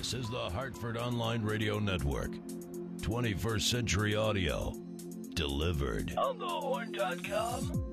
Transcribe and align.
This 0.00 0.14
is 0.14 0.30
the 0.30 0.48
Hartford 0.48 0.96
Online 0.96 1.42
Radio 1.42 1.78
Network. 1.78 2.30
21st 3.02 3.60
Century 3.60 4.16
Audio. 4.16 4.72
Delivered. 5.34 6.14
On 6.16 6.38
the 6.38 7.89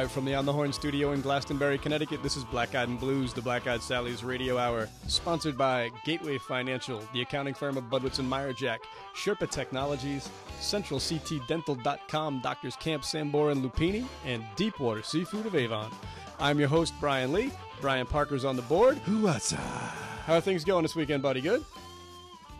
Live 0.00 0.10
from 0.10 0.24
the 0.24 0.34
On 0.34 0.46
the 0.46 0.52
Horn 0.52 0.72
studio 0.72 1.12
in 1.12 1.20
Glastonbury, 1.20 1.76
Connecticut, 1.76 2.22
this 2.22 2.34
is 2.34 2.44
Black 2.44 2.74
Eyed 2.74 2.88
and 2.88 2.98
Blues, 2.98 3.34
the 3.34 3.42
Black 3.42 3.66
Eyed 3.66 3.82
Sally's 3.82 4.24
Radio 4.24 4.56
Hour, 4.56 4.88
sponsored 5.06 5.58
by 5.58 5.90
Gateway 6.06 6.38
Financial, 6.38 7.02
the 7.12 7.20
accounting 7.20 7.52
firm 7.52 7.76
of 7.76 7.84
Budwitz 7.84 8.18
and 8.18 8.26
Meyerjack, 8.26 8.78
Sherpa 9.14 9.50
Technologies, 9.50 10.30
CentralCTDental.com, 10.58 12.40
Doctors 12.40 12.76
Camp 12.76 13.02
Sambor 13.02 13.52
and 13.52 13.62
Lupini, 13.62 14.06
and 14.24 14.42
Deepwater 14.56 15.02
Seafood 15.02 15.44
of 15.44 15.54
Avon. 15.54 15.90
I'm 16.38 16.58
your 16.58 16.68
host, 16.68 16.94
Brian 16.98 17.34
Lee. 17.34 17.50
Brian 17.82 18.06
Parker's 18.06 18.46
on 18.46 18.56
the 18.56 18.62
board. 18.62 18.96
What's 19.06 19.52
up? 19.52 19.58
How 19.58 20.36
are 20.36 20.40
things 20.40 20.64
going 20.64 20.80
this 20.80 20.96
weekend, 20.96 21.22
buddy? 21.22 21.42
Good? 21.42 21.62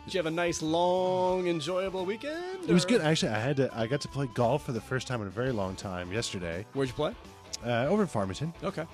Did 0.05 0.13
you 0.15 0.17
have 0.17 0.25
a 0.25 0.31
nice, 0.31 0.61
long, 0.61 1.47
enjoyable 1.47 2.05
weekend? 2.05 2.67
It 2.67 2.73
was 2.73 2.85
or- 2.85 2.87
good. 2.89 3.01
Actually, 3.01 3.33
I 3.33 3.39
had 3.39 3.57
to. 3.57 3.69
I 3.77 3.87
got 3.87 4.01
to 4.01 4.07
play 4.07 4.27
golf 4.33 4.63
for 4.63 4.71
the 4.71 4.81
first 4.81 5.07
time 5.07 5.21
in 5.21 5.27
a 5.27 5.31
very 5.31 5.51
long 5.51 5.75
time 5.75 6.11
yesterday 6.11 6.65
Where'd 6.73 6.89
you 6.89 6.95
play? 6.95 7.15
uh, 7.65 7.85
over 7.87 8.01
in 8.01 8.07
Farmington. 8.07 8.53
Okay. 8.63 8.85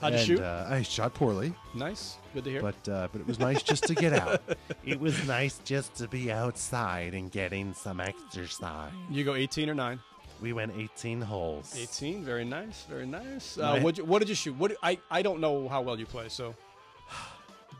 How'd 0.00 0.12
you 0.12 0.18
and, 0.18 0.26
shoot? 0.26 0.40
Uh, 0.40 0.66
I 0.68 0.82
shot 0.82 1.12
poorly, 1.12 1.52
nice. 1.74 2.18
Good 2.32 2.44
to 2.44 2.50
hear. 2.50 2.62
but 2.62 2.88
uh, 2.88 3.08
but 3.10 3.20
it 3.20 3.26
was 3.26 3.40
nice 3.40 3.62
just 3.64 3.84
to 3.88 3.94
get 3.94 4.12
out. 4.12 4.40
It 4.84 5.00
was 5.00 5.26
nice 5.26 5.58
just 5.64 5.96
to 5.96 6.08
be 6.08 6.32
outside 6.32 7.12
and 7.14 7.30
getting 7.30 7.74
some 7.74 8.00
exercise. 8.00 8.92
you 9.10 9.22
go 9.24 9.34
18 9.34 9.68
or 9.68 9.74
9? 9.74 10.00
We 10.40 10.52
went 10.54 10.72
18 10.78 11.20
holes. 11.20 11.76
18, 11.76 12.24
very 12.24 12.44
nice, 12.44 12.84
very 12.88 13.06
nice. 13.06 13.58
Uh, 13.58 13.80
what, 13.80 14.00
what 14.00 14.20
did 14.20 14.28
you 14.28 14.34
shoot? 14.36 14.56
What 14.56 14.76
I 14.82 14.98
I 15.10 15.20
don't 15.20 15.40
know 15.40 15.68
how 15.68 15.82
well 15.82 15.98
you 15.98 16.06
play, 16.06 16.28
so 16.28 16.54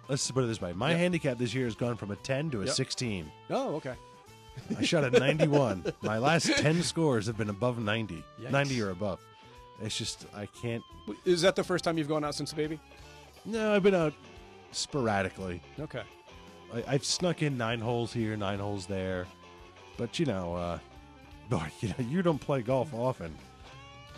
Let's 0.09 0.31
put 0.31 0.45
it 0.45 0.47
this 0.47 0.61
way: 0.61 0.73
my 0.73 0.91
Yep. 0.91 0.99
handicap 0.99 1.39
this 1.39 1.55
year 1.55 1.65
has 1.67 1.75
gone 1.75 1.97
from 1.97 2.11
a 2.11 2.17
10 2.17 2.51
to 2.51 2.63
a 2.63 2.67
Yep. 2.67 2.75
16. 2.75 3.33
oh 3.51 3.75
okay. 3.77 3.95
I 4.77 4.83
shot 4.83 5.05
a 5.05 5.11
91. 5.11 5.93
my 6.03 6.19
last 6.19 6.47
10 6.57 6.83
scores 6.83 7.27
have 7.27 7.37
been 7.37 7.49
above 7.51 7.79
90, 7.79 8.25
Yikes. 8.41 8.51
90 8.51 8.83
or 8.83 8.91
above. 8.91 9.21
It's 9.81 9.97
just 9.97 10.27
I 10.35 10.47
can't. 10.47 10.83
Is 11.25 11.43
that 11.43 11.55
the 11.57 11.63
first 11.63 11.85
time 11.85 11.97
you've 11.99 12.09
gone 12.09 12.25
out 12.25 12.35
since 12.35 12.51
the 12.51 12.57
baby? 12.57 12.81
No, 13.45 13.75
I've 13.75 13.83
been 13.85 13.95
out 13.95 14.13
sporadically. 14.73 15.61
Okay. 15.79 16.03
I, 16.75 16.85
I've 16.87 17.05
snuck 17.05 17.43
in 17.43 17.57
nine 17.57 17.81
holes 17.81 18.13
here, 18.13 18.37
nine 18.37 18.59
holes 18.59 18.87
there, 18.87 19.27
but 19.97 20.19
you 20.19 20.27
know, 20.27 20.55
uh, 20.55 20.79
boy, 21.49 21.67
you 21.81 21.89
know, 21.91 21.95
you 22.09 22.23
don't 22.23 22.41
play 22.41 22.61
golf 22.63 22.93
often, 22.93 23.35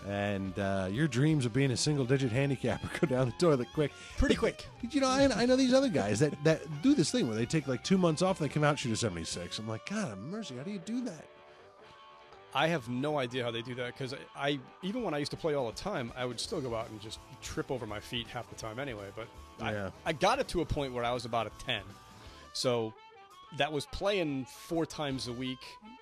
and 0.07 0.59
uh, 0.59 0.89
your 0.91 1.07
dreams 1.09 1.45
of 1.47 1.53
being 1.53 1.71
a 1.71 1.77
single-digit 1.77 2.33
handicapper 2.33 2.89
go 3.07 3.07
down 3.07 3.27
the 3.27 3.33
toilet 3.33 3.69
quick. 3.75 3.93
Pretty 4.19 4.35
quick. 4.35 4.67
You 4.91 5.01
know, 5.01 5.09
I, 5.09 5.29
I 5.35 5.47
know 5.47 5.57
these 5.57 5.75
other 5.75 5.89
guys 5.89 6.21
that 6.21 6.43
that 6.45 6.83
do 6.83 6.95
this 6.95 7.11
thing 7.11 7.27
where 7.29 7.37
they 7.37 7.47
take 7.47 7.69
like 7.69 7.85
two 7.85 7.99
months 7.99 8.23
off, 8.23 8.41
and 8.41 8.49
they 8.49 8.53
come 8.53 8.65
out 8.65 8.71
and 8.71 8.79
shoot 8.79 8.93
a 8.93 8.97
seventy-six. 8.97 9.59
I'm 9.59 9.69
like, 9.69 9.89
God, 9.89 10.09
have 10.09 10.19
mercy, 10.19 10.57
how 10.57 10.63
do 10.63 10.71
you 10.71 10.79
do 10.79 11.03
that? 11.03 11.25
I 12.53 12.67
have 12.67 12.89
no 12.89 13.19
idea 13.19 13.45
how 13.45 13.53
they 13.53 13.63
do 13.63 13.75
that 13.77 13.87
because 13.97 14.13
I, 14.13 14.49
I 14.49 14.59
even 14.83 15.03
when 15.03 15.15
I 15.15 15.19
used 15.19 15.31
to 15.31 15.37
play 15.37 15.55
all 15.55 15.67
the 15.71 15.77
time, 15.77 16.13
I 16.17 16.25
would 16.25 16.41
still 16.41 16.61
go 16.61 16.75
out 16.75 16.91
and 16.91 17.01
just 17.01 17.21
trip 17.43 17.71
over 17.71 17.87
my 17.87 18.01
feet 18.01 18.27
half 18.27 18.49
the 18.49 18.57
time 18.57 18.79
anyway. 18.81 19.07
But 19.15 19.29
Yeah. 19.61 19.91
I, 20.05 20.11
I 20.11 20.13
got 20.13 20.39
it 20.41 20.49
to 20.49 20.61
a 20.61 20.65
point 20.65 20.93
where 20.93 21.05
I 21.05 21.13
was 21.13 21.25
about 21.25 21.47
a 21.47 21.51
10. 21.65 21.83
So 22.53 22.93
that 23.57 23.73
was 23.73 23.87
playing 23.87 24.47
four 24.47 24.85
times 24.85 25.29
a 25.29 25.33
week 25.33 25.59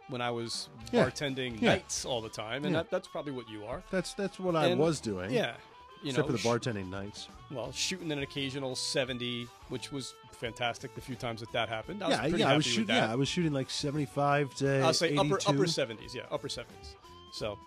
when 0.09 0.21
I 0.21 0.31
was 0.31 0.69
Yeah. 0.93 1.05
bartending 1.09 1.61
Yeah. 1.61 1.71
nights 1.75 2.05
all 2.05 2.21
the 2.21 2.29
time, 2.29 2.65
and 2.65 2.75
Yeah. 2.75 2.83
that, 2.83 2.91
that's 2.91 3.09
probably 3.09 3.33
what 3.33 3.49
you 3.49 3.65
are. 3.67 3.83
That's 3.91 4.15
that's 4.15 4.39
what 4.39 4.57
I 4.57 4.75
was 4.75 5.01
doing. 5.01 5.31
Yeah, 5.31 5.55
you 6.03 6.11
except 6.11 6.29
know, 6.29 6.37
for 6.37 6.43
the 6.43 6.49
bartending 6.71 6.89
nights. 6.91 7.29
well, 7.51 7.71
shooting 7.73 8.11
an 8.13 8.23
occasional 8.23 8.75
70, 8.75 9.49
which 9.69 9.93
was 9.93 10.15
fantastic 10.33 10.95
the 10.95 11.01
few 11.01 11.15
times 11.17 11.41
that 11.41 11.51
that 11.53 11.69
happened. 11.69 12.03
I 12.03 12.09
was 12.09 12.17
yeah, 12.17 12.23
pretty 12.23 12.39
yeah, 12.39 12.49
I 12.53 12.57
was 12.57 12.65
shooting. 12.67 12.95
Yeah, 12.95 13.13
I 13.13 13.15
was 13.17 13.29
shooting 13.29 13.53
like 13.53 13.71
seventy-five 13.71 14.55
to 14.57 14.81
I'll 14.81 14.95
say 14.95 15.09
82. 15.09 15.21
upper 15.21 15.35
upper 15.49 15.67
70s, 15.67 16.15
yeah, 16.15 16.23
upper 16.31 16.49
70s. 16.49 16.95
So, 17.33 17.59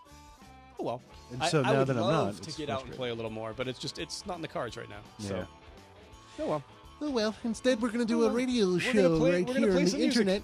oh 0.79 0.83
well. 0.83 1.01
And 1.31 1.43
I- 1.43 1.49
so 1.49 1.59
I, 1.61 1.71
now 1.73 1.79
would 1.79 1.87
that 1.87 1.97
I'm 1.97 2.01
love 2.03 2.33
not, 2.39 2.43
to 2.43 2.51
get 2.57 2.69
out 2.69 2.83
and 2.85 2.93
play 2.93 3.09
a 3.09 3.13
little 3.13 3.29
more, 3.31 3.53
but 3.53 3.67
it's 3.67 3.77
just 3.79 3.99
it's 3.99 4.25
not 4.25 4.37
in 4.37 4.41
the 4.41 4.47
cards 4.47 4.77
right 4.77 4.89
now. 4.89 5.01
So, 5.19 5.45
oh 6.39 6.47
well. 6.47 6.63
Oh 7.03 7.09
well, 7.09 7.35
instead 7.43 7.81
we're 7.81 7.87
going 7.89 7.99
to 7.99 8.05
do 8.05 8.23
Oh, 8.23 8.27
a 8.27 8.31
radio 8.31 8.67
We're 8.73 8.79
show 8.79 9.17
play- 9.17 9.31
right 9.43 9.49
here 9.49 9.57
on 9.57 9.61
the 9.71 9.75
music. 9.75 9.99
internet. 10.01 10.43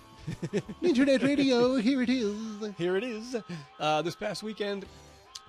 Internet 0.81 1.23
radio, 1.23 1.75
here 1.75 2.01
it 2.01 2.09
is. 2.09 2.37
Here 2.77 2.97
it 2.97 3.03
is. 3.03 3.35
Uh, 3.79 4.01
this 4.01 4.15
past 4.15 4.43
weekend, 4.43 4.85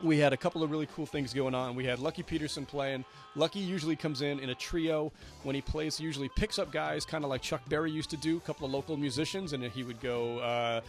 we 0.03 0.19
had 0.19 0.33
a 0.33 0.37
couple 0.37 0.63
of 0.63 0.71
really 0.71 0.87
cool 0.95 1.07
things 1.07 1.35
going 1.35 1.55
on. 1.55 1.75
We 1.75 1.85
had 1.85 1.99
Lucky 1.99 2.23
Peterson 2.23 2.65
playing. 2.65 3.05
Lucky 3.35 3.59
usually 3.59 3.97
comes 3.97 4.23
in 4.23 4.39
in 4.39 4.51
a 4.51 4.55
trio. 4.55 5.13
When 5.43 5.55
he 5.55 5.61
plays, 5.61 5.99
he 5.99 6.05
usually 6.05 6.29
picks 6.37 6.59
up 6.59 6.71
guys, 6.71 7.05
kind 7.05 7.25
of 7.25 7.31
like 7.31 7.43
Chuck 7.43 7.63
Berry 7.69 7.91
used 7.91 8.11
to 8.11 8.17
do, 8.17 8.37
a 8.37 8.41
couple 8.41 8.67
of 8.67 8.73
local 8.73 8.97
musicians, 8.97 9.53
and 9.53 9.63
he 9.65 9.83
would 9.83 10.01
go, 10.01 10.39
uh, 10.39 10.81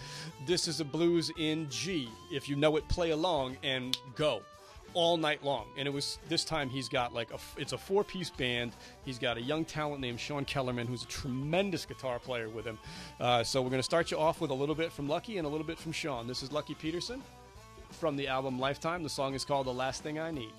This 0.45 0.67
is 0.67 0.79
a 0.79 0.85
blues 0.85 1.31
in 1.37 1.69
G. 1.69 2.09
If 2.31 2.47
you 2.47 2.55
know 2.55 2.77
it, 2.77 2.87
play 2.87 3.11
along 3.11 3.57
and 3.63 3.97
go. 4.15 4.41
All 4.93 5.17
night 5.17 5.43
long, 5.43 5.67
and 5.77 5.87
it 5.87 5.91
was 5.91 6.17
this 6.29 6.43
time. 6.43 6.69
He's 6.69 6.89
got 6.89 7.13
like 7.13 7.31
a 7.31 7.37
it's 7.57 7.73
a 7.73 7.77
four 7.77 8.03
piece 8.03 8.29
band. 8.29 8.71
He's 9.05 9.19
got 9.19 9.37
a 9.37 9.41
young 9.41 9.63
talent 9.63 10.01
named 10.01 10.19
Shawn 10.19 10.45
Kellerman, 10.45 10.87
who's 10.87 11.03
a 11.03 11.07
tremendous 11.07 11.85
guitar 11.85 12.19
player 12.19 12.49
with 12.49 12.65
him. 12.65 12.79
Uh, 13.19 13.43
so 13.43 13.61
we're 13.61 13.69
going 13.69 13.79
to 13.79 13.83
start 13.83 14.09
you 14.11 14.17
off 14.17 14.41
with 14.41 14.51
a 14.51 14.53
little 14.53 14.75
bit 14.75 14.91
from 14.91 15.07
Lucky 15.07 15.37
and 15.37 15.45
a 15.45 15.49
little 15.49 15.65
bit 15.65 15.77
from 15.77 15.91
Sean. 15.91 16.27
This 16.27 16.41
is 16.41 16.51
Lucky 16.51 16.73
Peterson 16.73 17.21
from 17.91 18.15
the 18.15 18.27
album 18.27 18.59
Lifetime. 18.59 19.03
The 19.03 19.09
song 19.09 19.33
is 19.33 19.45
called 19.45 19.67
The 19.67 19.73
Last 19.73 20.03
Thing 20.03 20.19
I 20.19 20.31
Need. 20.31 20.53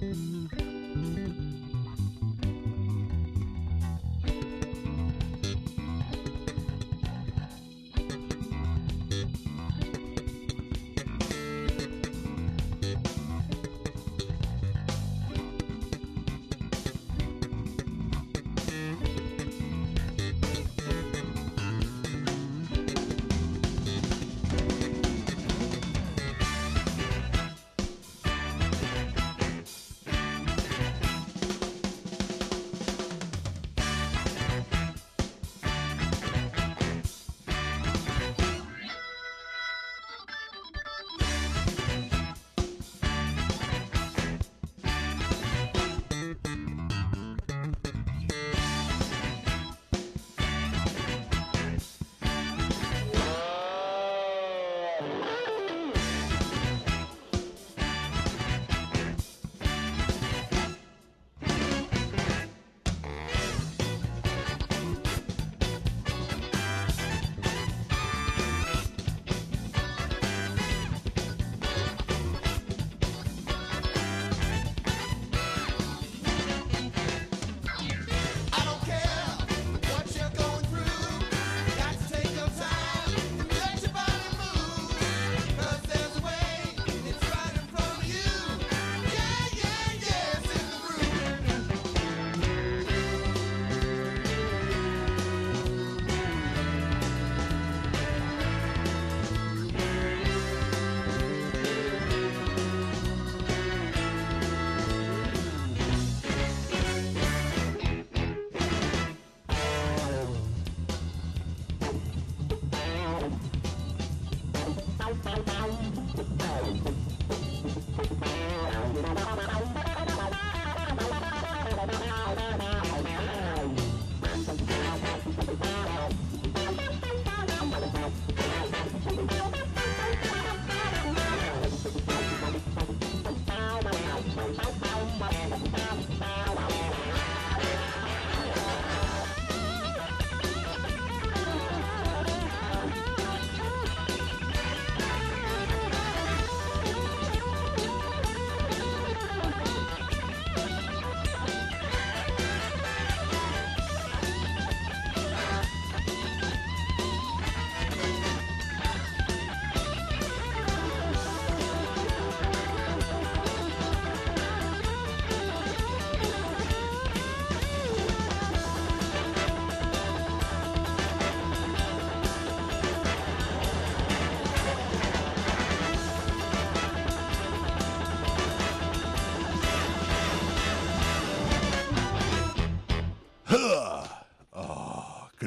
Thank 0.00 0.16
you. 1.18 1.67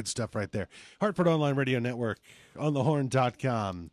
Good 0.01 0.08
stuff 0.08 0.34
right 0.34 0.51
there. 0.51 0.67
Hartford 1.00 1.27
Online 1.27 1.53
Radio 1.53 1.77
Network 1.77 2.20
on 2.58 2.74
the 2.74 2.81
horn.com. 2.81 3.91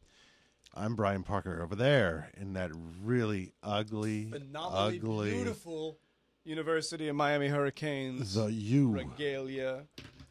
I'm 0.75 0.97
Brian 0.97 1.23
Parker 1.23 1.61
over 1.63 1.77
there 1.77 2.31
in 2.35 2.55
that 2.55 2.71
really 3.05 3.53
ugly, 3.63 4.31
Phenomenally 4.31 4.97
ugly 5.01 5.31
beautiful 5.33 5.99
University 6.45 7.09
of 7.09 7.17
Miami 7.17 7.49
Hurricanes 7.49 8.33
the 8.33 8.47
U. 8.47 8.91
regalia. 8.91 9.83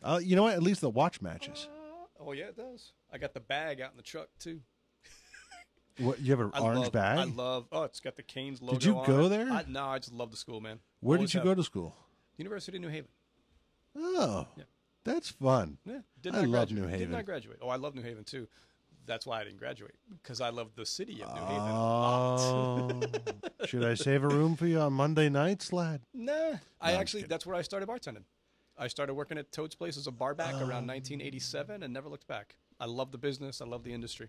Uh, 0.02 0.20
you 0.20 0.36
know 0.36 0.42
what? 0.42 0.56
At 0.56 0.64
least 0.64 0.82
the 0.82 0.90
watch 0.90 1.22
matches. 1.22 1.68
Oh 2.20 2.32
yeah, 2.32 2.46
it 2.46 2.58
does. 2.58 2.94
I 3.14 3.20
got 3.20 3.36
the 3.36 3.40
bag 3.40 3.80
out 3.80 3.92
in 3.92 3.98
the 3.98 4.04
truck 4.04 4.30
too. 4.40 4.62
What 6.00 6.20
you 6.20 6.32
have 6.32 6.40
an 6.40 6.50
I 6.56 6.60
orange 6.60 6.86
love, 6.86 6.92
bag? 6.92 7.20
I 7.20 7.24
love. 7.26 7.68
Oh, 7.72 7.84
it's 7.84 8.00
got 8.00 8.16
the 8.16 8.24
Canes 8.24 8.64
logo. 8.64 8.80
Did 8.80 8.86
you 8.86 9.00
go 9.06 9.26
it. 9.26 9.30
there? 9.30 9.48
I, 9.52 9.64
no, 9.68 9.86
I 9.86 10.00
just 10.00 10.12
love 10.14 10.32
the 10.32 10.38
school, 10.38 10.60
man. 10.60 10.80
Where 11.02 11.18
Always 11.20 11.32
did 11.34 11.38
you 11.38 11.44
go 11.44 11.54
to 11.54 11.62
school? 11.64 11.96
University 12.38 12.78
of 12.78 12.82
New 12.82 12.90
Haven. 12.90 13.10
Oh, 13.96 14.48
Yeah. 14.58 14.64
That's 15.08 15.30
fun. 15.30 15.78
Yeah, 15.86 16.00
did 16.22 16.34
I 16.36 16.40
not 16.40 16.42
love 16.44 16.52
graduate. 16.52 16.82
New 16.84 16.90
Did 16.92 17.00
Haven. 17.00 17.12
not 17.14 17.26
graduate. 17.26 17.60
Oh, 17.62 17.70
I 17.70 17.76
love 17.78 17.96
New 17.96 18.02
Haven 18.04 18.24
too. 18.24 18.48
That's 19.06 19.26
why 19.26 19.40
I 19.40 19.44
didn't 19.46 19.58
graduate 19.60 19.96
because 20.22 20.42
I 20.42 20.50
love 20.50 20.72
the 20.76 20.86
city 20.86 21.24
of 21.24 21.34
New 21.34 21.42
Haven 21.42 21.56
a 21.56 21.74
lot. 21.74 22.38
Oh, 22.42 23.02
should 23.66 23.86
I 23.86 23.94
save 23.94 24.24
a 24.24 24.28
room 24.28 24.56
for 24.58 24.68
you 24.68 24.80
on 24.80 24.94
Monday 24.94 25.30
nights, 25.30 25.72
lad? 25.72 26.02
Nah, 26.14 26.34
I 26.82 26.92
I'm 26.94 27.00
actually 27.00 27.22
kidding. 27.22 27.30
that's 27.30 27.46
where 27.46 27.56
I 27.56 27.62
started 27.62 27.88
bartending. 27.88 28.24
I 28.78 28.88
started 28.90 29.14
working 29.16 29.38
at 29.38 29.52
Toad's 29.52 29.76
Place 29.76 29.98
as 29.98 30.08
a 30.08 30.12
bar 30.12 30.36
barback 30.36 30.56
around 30.56 30.86
1987 30.88 31.82
and 31.84 31.94
never 31.94 32.10
looked 32.10 32.28
back. 32.28 32.58
I 32.80 32.86
love 32.86 33.12
the 33.12 33.18
business. 33.18 33.60
I 33.62 33.66
love 33.66 33.84
the 33.84 33.94
industry. 33.94 34.28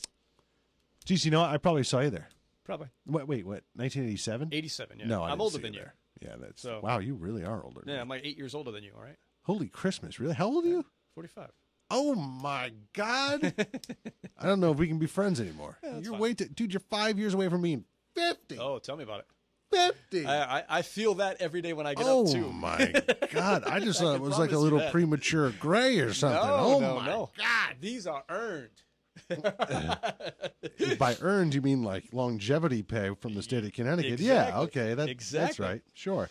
Geez, 1.04 1.24
you 1.24 1.30
know 1.30 1.40
what? 1.40 1.50
I 1.50 1.58
probably 1.58 1.84
saw 1.84 2.00
you 2.00 2.10
there. 2.10 2.28
Probably 2.64 2.88
Wait, 3.06 3.26
wait, 3.26 3.44
what? 3.46 3.64
1987? 3.74 4.48
87. 4.52 4.98
Yeah. 5.00 5.06
No, 5.06 5.22
I 5.22 5.26
I'm 5.26 5.30
didn't 5.32 5.40
older 5.42 5.58
than 5.58 5.72
you 5.74 5.80
you. 5.80 5.84
there. 5.84 5.94
Yeah, 6.30 6.36
that's 6.40 6.62
So- 6.62 6.80
wow. 6.82 6.98
You 6.98 7.14
really 7.14 7.44
are 7.44 7.62
older. 7.64 7.82
Yeah. 7.86 8.00
I'm 8.00 8.08
like 8.08 8.22
eight 8.24 8.38
years 8.38 8.54
older 8.54 8.70
than 8.70 8.82
you. 8.84 8.92
All 8.96 9.02
right, 9.02 9.16
Holy 9.48 9.68
Christmas! 9.68 10.20
Really? 10.20 10.34
How 10.34 10.46
old 10.46 10.64
are 10.66 10.68
you? 10.68 10.84
45. 11.14 11.48
Oh 11.90 12.14
my 12.14 12.70
God! 12.92 13.42
I 14.38 14.46
don't 14.46 14.60
know 14.60 14.70
if 14.70 14.76
we 14.76 14.86
can 14.86 14.98
be 14.98 15.06
friends 15.06 15.40
anymore. 15.40 15.78
that's 15.82 16.04
you're 16.04 16.12
fine. 16.12 16.20
way, 16.20 16.34
too, 16.34 16.44
dude. 16.44 16.74
You're 16.74 16.80
five 16.90 17.18
years 17.18 17.32
away 17.32 17.48
from 17.48 17.62
being 17.62 17.84
fifty. 18.14 18.58
Oh, 18.58 18.78
tell 18.78 18.96
me 18.98 19.04
about 19.04 19.20
it. 19.20 19.26
Fifty. 19.72 20.26
I, 20.26 20.58
I, 20.58 20.64
I 20.68 20.82
feel 20.82 21.14
that 21.14 21.40
every 21.40 21.62
day 21.62 21.72
when 21.72 21.86
I 21.86 21.94
get 21.94 22.04
oh 22.06 22.26
up 22.26 22.32
too. 22.32 22.52
my 22.52 22.92
God! 23.32 23.64
I 23.64 23.80
just 23.80 24.00
I 24.02 24.04
thought 24.04 24.14
it 24.16 24.20
was 24.20 24.38
like 24.38 24.52
a 24.52 24.58
little 24.58 24.82
premature 24.90 25.50
gray 25.50 25.98
or 26.00 26.12
something. 26.12 26.38
No, 26.38 26.54
oh 26.54 26.78
no, 26.80 26.96
my 26.96 27.06
no. 27.06 27.30
God, 27.38 27.76
these 27.80 28.06
are 28.06 28.24
earned. 28.28 28.82
By 30.98 31.16
earned, 31.22 31.54
you 31.54 31.62
mean 31.62 31.82
like 31.82 32.04
longevity 32.12 32.82
pay 32.82 33.14
from 33.14 33.34
the 33.34 33.42
state 33.42 33.64
of 33.64 33.72
Connecticut? 33.72 34.20
Yeah, 34.20 34.60
okay, 34.60 34.90
that, 34.90 34.96
that's 34.96 35.10
Exactly. 35.10 35.66
right. 35.66 35.82
Sure. 35.94 36.28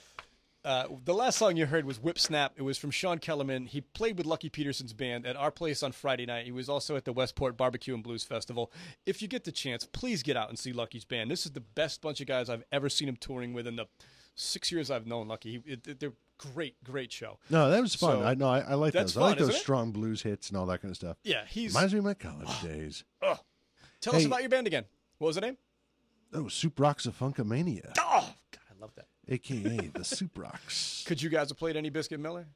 Uh, 0.67 0.85
the 1.05 1.13
last 1.13 1.37
song 1.37 1.55
you 1.55 1.65
heard 1.65 1.85
was 1.85 1.97
Whip 1.97 2.19
Snap. 2.19 2.51
It 2.57 2.61
was 2.61 2.77
from 2.77 2.91
Shawn 2.91 3.19
Kellerman. 3.19 3.67
He 3.67 3.79
played 3.79 4.17
with 4.17 4.25
Lucky 4.25 4.49
Peterson's 4.49 4.91
band 4.91 5.25
at 5.25 5.37
our 5.37 5.49
place 5.49 5.81
on 5.81 5.93
Friday 5.93 6.25
night. 6.25 6.43
He 6.43 6.51
was 6.51 6.67
also 6.67 6.97
at 6.97 7.05
the 7.05 7.13
Westport 7.13 7.55
Barbecue 7.55 7.93
and 7.93 8.03
Blues 8.03 8.25
Festival. 8.25 8.69
If 9.05 9.21
you 9.21 9.29
get 9.29 9.45
the 9.45 9.51
chance, 9.53 9.85
please 9.85 10.23
get 10.23 10.35
out 10.35 10.49
and 10.49 10.59
see 10.59 10.73
Lucky's 10.73 11.05
band. 11.05 11.31
This 11.31 11.45
is 11.45 11.53
the 11.53 11.61
best 11.61 12.01
bunch 12.01 12.19
of 12.19 12.27
guys 12.27 12.49
I've 12.49 12.65
ever 12.73 12.89
seen 12.89 13.07
him 13.07 13.15
touring 13.15 13.53
with 13.53 13.65
in 13.65 13.77
the 13.77 13.85
six 14.35 14.69
years 14.69 14.91
I've 14.91 15.07
known 15.07 15.29
Lucky. 15.29 15.61
It, 15.65 15.87
it- 15.87 15.99
they're 16.01 16.11
great, 16.37 16.75
great 16.83 17.13
show. 17.13 17.39
No, 17.49 17.69
that 17.71 17.79
was 17.81 17.95
fun. 17.95 18.19
So, 18.19 18.23
I 18.25 18.33
know. 18.33 18.49
I, 18.49 18.59
I 18.59 18.73
like 18.73 18.91
those. 18.91 19.15
I 19.15 19.21
like 19.21 19.37
those 19.37 19.47
isn't 19.49 19.59
it? 19.59 19.63
strong 19.63 19.91
blues 19.91 20.21
hits 20.21 20.49
and 20.49 20.57
all 20.57 20.65
that 20.65 20.81
kind 20.81 20.91
of 20.91 20.97
stuff. 20.97 21.15
Yeah, 21.23 21.45
he's. 21.47 21.73
Reminds 21.73 21.93
me 21.93 21.99
of 21.99 22.05
my 22.05 22.13
college 22.13 22.61
days. 22.61 23.05
tell 24.01 24.15
us 24.17 24.25
about 24.25 24.41
your 24.41 24.49
band 24.49 24.67
again. 24.67 24.83
What 25.19 25.27
was 25.27 25.35
the 25.35 25.41
name? 25.41 25.55
Oh, 26.33 26.49
Soup 26.49 26.77
Rocks 26.77 27.05
of 27.05 27.17
Funkamania, 27.17 27.93
Oh, 27.99 28.33
God, 28.51 28.61
I 28.69 28.81
love 28.81 28.91
that. 28.97 29.05
Aka 29.29 29.89
the 29.93 30.03
Soup 30.03 30.37
Rocks. 30.37 31.03
Could 31.07 31.21
you 31.21 31.29
guys 31.29 31.49
have 31.49 31.57
played 31.57 31.75
any 31.75 31.89
Biscuit 31.89 32.19
Miller? 32.19 32.47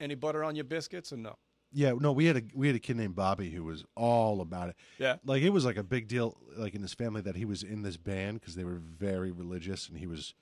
Any 0.00 0.14
butter 0.14 0.42
on 0.42 0.56
your 0.56 0.64
biscuits 0.64 1.12
or 1.12 1.16
no? 1.16 1.36
Yeah, 1.74 1.92
no, 1.98 2.12
we 2.12 2.26
had 2.26 2.36
a 2.36 2.42
we 2.54 2.66
had 2.66 2.76
a 2.76 2.80
kid 2.80 2.96
named 2.96 3.14
Bobby 3.14 3.50
who 3.50 3.64
was 3.64 3.84
all 3.96 4.40
about 4.40 4.68
it. 4.70 4.76
Yeah. 4.98 5.16
Like 5.24 5.42
it 5.42 5.50
was 5.50 5.64
like 5.64 5.76
a 5.76 5.82
big 5.82 6.06
deal, 6.08 6.36
like 6.56 6.74
in 6.74 6.82
his 6.82 6.92
family 6.92 7.22
that 7.22 7.36
he 7.36 7.44
was 7.44 7.62
in 7.62 7.82
this 7.82 7.96
band 7.96 8.40
because 8.40 8.56
they 8.56 8.64
were 8.64 8.80
very 8.98 9.30
religious, 9.30 9.88
and 9.88 9.96
he 9.98 10.06
was, 10.06 10.34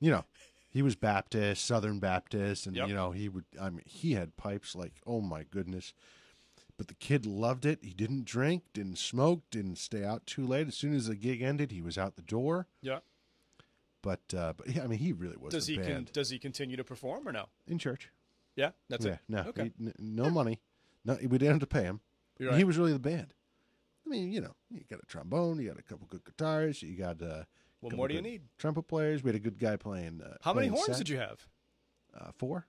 you 0.00 0.10
know, 0.10 0.24
he 0.70 0.82
was 0.82 0.96
Baptist, 0.96 1.64
Southern 1.64 2.00
Baptist, 2.00 2.66
and 2.66 2.74
Yep. 2.74 2.88
you 2.88 2.94
know 2.94 3.12
he 3.12 3.28
would. 3.28 3.44
I 3.60 3.70
mean, 3.70 3.82
he 3.86 4.14
had 4.14 4.36
pipes 4.36 4.74
like, 4.74 4.94
oh 5.06 5.20
my 5.20 5.44
goodness. 5.44 5.92
But 6.76 6.88
the 6.88 6.94
kid 6.94 7.24
loved 7.24 7.64
it. 7.66 7.78
He 7.82 7.92
didn't 7.92 8.24
drink, 8.24 8.64
didn't 8.72 8.98
smoke, 8.98 9.42
didn't 9.52 9.76
stay 9.78 10.02
out 10.04 10.26
too 10.26 10.44
late. 10.44 10.66
As 10.66 10.74
soon 10.74 10.92
as 10.96 11.06
the 11.06 11.14
gig 11.14 11.40
ended, 11.40 11.70
he 11.70 11.80
was 11.82 11.96
out 11.96 12.16
the 12.16 12.22
door. 12.22 12.66
Yeah. 12.82 12.98
But 14.04 14.20
uh, 14.36 14.52
but 14.54 14.68
yeah, 14.68 14.84
I 14.84 14.86
mean, 14.86 14.98
he 14.98 15.12
really 15.14 15.36
was 15.38 15.52
Does 15.54 15.66
he 15.66 15.78
con- 15.78 16.06
does 16.12 16.28
he 16.28 16.38
continue 16.38 16.76
to 16.76 16.84
perform 16.84 17.26
or 17.26 17.32
no? 17.32 17.46
in 17.66 17.78
church. 17.78 18.10
Yeah, 18.54 18.70
that's 18.90 19.04
yeah, 19.06 19.12
it. 19.14 19.18
no, 19.30 19.38
Okay. 19.48 19.72
he- 19.78 19.86
n- 19.86 19.94
no 19.98 20.28
money. 20.30 20.60
No, 21.06 21.14
we 21.14 21.38
didn't 21.38 21.52
have 21.52 21.60
to 21.60 21.66
pay 21.66 21.82
him. 21.84 22.00
You're 22.38 22.52
He 22.54 22.64
was 22.64 22.76
really 22.76 22.92
the 22.92 22.98
band. 22.98 23.32
I 24.06 24.10
mean, 24.10 24.30
you 24.30 24.42
know, 24.42 24.54
you 24.70 24.82
got 24.90 25.00
a 25.02 25.06
trombone, 25.06 25.58
you 25.58 25.68
got 25.68 25.78
a 25.78 25.82
couple 25.82 26.06
good 26.06 26.24
guitars, 26.24 26.82
you 26.82 26.96
got 26.96 27.22
uh, 27.22 27.44
What 27.80 27.94
more 27.96 28.06
do 28.08 28.14
you 28.14 28.20
need? 28.22 28.42
Trumpet 28.58 28.82
players. 28.88 29.22
We 29.24 29.28
had 29.28 29.36
a 29.36 29.40
good 29.40 29.58
guy 29.58 29.76
playing. 29.76 30.20
Uh, 30.22 30.36
How 30.42 30.52
many 30.52 30.68
horns 30.68 30.84
sax. 30.86 30.98
did 30.98 31.08
you 31.08 31.16
have? 31.18 31.46
Uh, 32.14 32.30
four. 32.36 32.66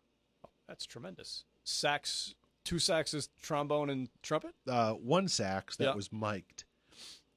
That's 0.70 0.86
tremendous. 0.86 1.44
Sax, 1.65 2.34
two 2.63 2.77
saxes, 2.77 3.27
trombone, 3.42 3.89
and 3.89 4.08
trumpet. 4.24 4.56
Uh, 4.68 4.94
one 4.94 5.27
sax 5.27 5.75
that 5.75 5.84
Yeah. 5.84 5.94
was 5.96 6.12
mic'd, 6.13 6.63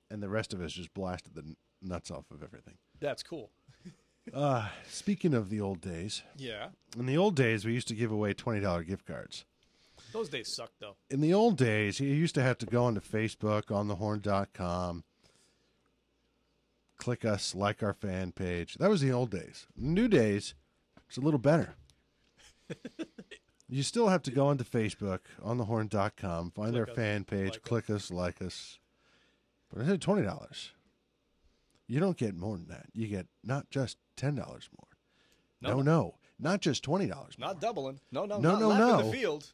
and 0.09 0.23
the 0.23 0.29
rest 0.29 0.55
of 0.55 0.61
us 0.63 0.73
just 0.73 0.95
blasted 0.95 1.35
the 1.35 1.57
nuts 1.83 2.11
off 2.13 2.31
of 2.31 2.43
everything. 2.45 2.79
That's 3.01 3.23
cool. 3.25 3.51
Uh, 4.35 4.69
speaking 4.89 5.35
of 5.35 5.51
the 5.51 5.61
old 5.61 5.81
days, 5.81 6.23
Yeah, 6.37 6.69
in 6.99 7.07
the 7.07 7.17
old 7.17 7.35
days, 7.37 7.65
we 7.65 7.73
used 7.73 7.89
to 7.89 7.95
give 7.95 8.11
away 8.13 8.33
twenty 8.35 8.61
dollar 8.61 8.83
gift 8.83 9.07
cards. 9.07 9.45
those 10.13 10.29
days 10.29 10.49
suck 10.49 10.71
though. 10.81 10.97
in 11.11 11.21
the 11.21 11.35
old 11.35 11.57
days, 11.57 12.01
you 12.01 12.09
used 12.09 12.35
to 12.35 12.43
have 12.43 12.59
to 12.59 12.67
go 12.67 12.85
onto 12.85 13.01
Facebook, 13.01 13.71
on 13.71 13.89
thehorn.com, 13.89 15.05
click 16.97 17.25
us, 17.25 17.55
like 17.55 17.83
our 17.83 17.93
fan 17.95 18.33
page. 18.33 18.75
That 18.75 18.91
was 18.91 19.01
the 19.01 19.13
old 19.13 19.31
days. 19.31 19.67
New 19.77 20.09
days, 20.09 20.55
it's 21.09 21.17
a 21.19 21.21
little 21.21 21.39
better. 21.39 21.75
you 23.69 23.83
still 23.83 24.09
have 24.09 24.23
to 24.23 24.31
go 24.31 24.49
onto 24.49 24.65
Facebook, 24.65 25.21
on 25.43 25.59
thehorn.com, 25.59 26.51
find 26.53 26.71
Click 26.73 26.81
our 26.87 26.91
us, 26.91 26.97
fan 26.97 27.25
page, 27.25 27.53
like 27.53 27.63
click 27.63 27.91
us, 27.91 28.11
like 28.11 28.43
us. 28.43 28.79
But 29.73 29.83
I 29.83 29.87
said 29.87 30.01
$20. 30.01 30.71
You 31.87 32.01
don't 32.01 32.17
get 32.17 32.35
more 32.37 32.57
than 32.57 32.69
that. 32.69 32.87
You 32.95 33.07
get 33.07 33.27
not 33.45 33.71
just 33.71 33.97
$10 34.19 34.37
more. 34.37 34.59
No, 35.61 35.77
No, 35.77 35.83
no, 35.83 36.15
not 36.39 36.61
just 36.61 36.85
$20. 36.85 37.39
Not 37.39 37.61
doubling. 37.61 38.01
No, 38.13 38.25
no, 38.27 38.39
No, 38.39 38.59
not 38.59 38.61
no, 38.79 38.97
no. 38.99 39.03
the 39.11 39.13
field. 39.17 39.53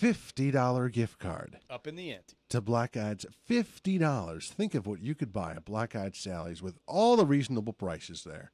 $50 0.00 0.90
gift 0.92 1.18
card. 1.18 1.58
Up 1.68 1.86
in 1.86 1.96
the 1.96 2.12
ante. 2.12 2.36
to 2.50 2.60
Black 2.60 2.96
Eyed 2.96 3.22
fifty 3.44 3.98
dollars. 3.98 4.48
Think 4.50 4.74
of 4.74 4.86
what 4.86 5.00
you 5.02 5.14
could 5.14 5.32
buy 5.32 5.52
at 5.52 5.64
Black 5.64 5.94
Eyed 5.96 6.14
Sally's 6.14 6.62
with 6.62 6.78
all 6.86 7.16
the 7.16 7.26
reasonable 7.26 7.72
prices 7.72 8.24
there 8.24 8.52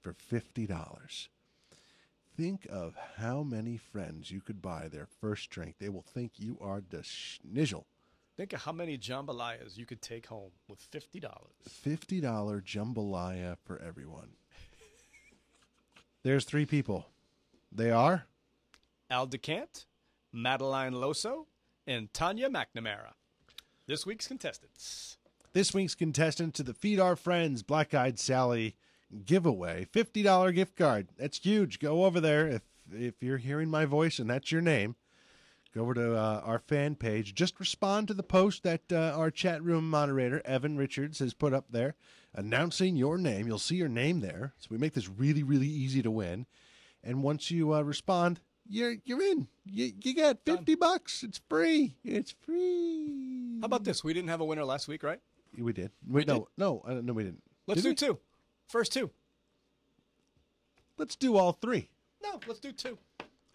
for 0.00 0.12
fifty 0.12 0.66
dollars. 0.66 1.28
Think 2.36 2.66
of 2.70 2.94
how 3.16 3.42
many 3.42 3.76
friends 3.76 4.30
you 4.30 4.40
could 4.40 4.60
buy 4.60 4.88
their 4.88 5.06
first 5.06 5.48
drink. 5.50 5.76
They 5.78 5.88
will 5.88 6.02
think 6.06 6.32
you 6.38 6.58
are 6.60 6.82
the 6.86 6.98
schnizzle. 6.98 7.84
Think 8.38 8.52
of 8.52 8.62
how 8.62 8.70
many 8.70 8.96
jambalayas 8.96 9.76
you 9.76 9.84
could 9.84 10.00
take 10.00 10.26
home 10.26 10.52
with 10.68 10.78
fifty 10.78 11.18
dollars. 11.18 11.56
Fifty 11.68 12.20
dollar 12.20 12.60
jambalaya 12.60 13.56
for 13.64 13.82
everyone. 13.82 14.28
There's 16.22 16.44
three 16.44 16.64
people. 16.64 17.06
They 17.72 17.90
are 17.90 18.26
Al 19.10 19.26
DeCant, 19.26 19.86
Madeline 20.32 20.92
Loso, 20.94 21.46
and 21.84 22.14
Tanya 22.14 22.48
McNamara. 22.48 23.14
This 23.88 24.06
week's 24.06 24.28
contestants. 24.28 25.18
this 25.52 25.74
week's 25.74 25.96
contestant 25.96 26.54
to 26.54 26.62
the 26.62 26.74
Feed 26.74 27.00
Our 27.00 27.16
Friends 27.16 27.64
Black 27.64 27.92
Eyed 27.92 28.20
Sally 28.20 28.76
giveaway. 29.24 29.84
$50 29.92 30.54
gift 30.54 30.76
card. 30.76 31.08
That's 31.18 31.38
huge. 31.40 31.80
Go 31.80 32.04
over 32.04 32.20
there 32.20 32.46
if 32.46 32.62
if 32.94 33.20
you're 33.20 33.38
hearing 33.38 33.68
my 33.68 33.84
voice 33.84 34.20
and 34.20 34.30
that's 34.30 34.52
your 34.52 34.62
name. 34.62 34.94
Go 35.74 35.82
over 35.82 35.94
to 35.94 36.16
uh, 36.16 36.42
our 36.44 36.58
fan 36.58 36.94
page. 36.94 37.34
Just 37.34 37.60
respond 37.60 38.08
to 38.08 38.14
the 38.14 38.22
post 38.22 38.62
that 38.62 38.90
uh, 38.90 39.12
our 39.14 39.30
chat 39.30 39.62
room 39.62 39.88
moderator, 39.88 40.40
Evan 40.44 40.76
Richards, 40.76 41.18
has 41.18 41.34
put 41.34 41.52
up 41.52 41.66
there 41.70 41.94
announcing 42.34 42.96
your 42.96 43.18
name. 43.18 43.46
You'll 43.46 43.58
see 43.58 43.76
your 43.76 43.88
name 43.88 44.20
there. 44.20 44.54
So 44.58 44.68
we 44.70 44.78
make 44.78 44.94
this 44.94 45.08
really, 45.08 45.42
really 45.42 45.68
easy 45.68 46.02
to 46.02 46.10
win. 46.10 46.46
And 47.04 47.22
once 47.22 47.50
you 47.50 47.74
uh, 47.74 47.82
respond, 47.82 48.40
you're 48.68 48.96
you're 49.04 49.22
in. 49.22 49.48
You, 49.64 49.92
you 50.02 50.14
got 50.14 50.38
50 50.44 50.74
bucks. 50.74 51.22
It's 51.22 51.40
free. 51.48 51.94
It's 52.04 52.34
free. 52.44 53.58
How 53.60 53.66
about 53.66 53.84
this? 53.84 54.02
We 54.02 54.12
didn't 54.14 54.28
have 54.28 54.40
a 54.40 54.44
winner 54.44 54.64
last 54.64 54.88
week, 54.88 55.02
right? 55.02 55.20
We 55.56 55.72
did. 55.72 55.90
Wait, 56.06 56.26
did? 56.26 56.32
no, 56.32 56.48
no, 56.56 56.82
uh, 56.86 56.94
no, 57.02 57.12
we 57.12 57.24
didn't. 57.24 57.42
Let's 57.66 57.82
Did 57.82 57.96
do 57.96 58.06
we? 58.06 58.12
two. 58.14 58.18
First 58.68 58.92
two. 58.92 59.10
Let's 60.96 61.16
do 61.16 61.36
all 61.36 61.52
three. 61.52 61.90
No, 62.22 62.40
let's 62.46 62.60
do 62.60 62.72
two. 62.72 62.98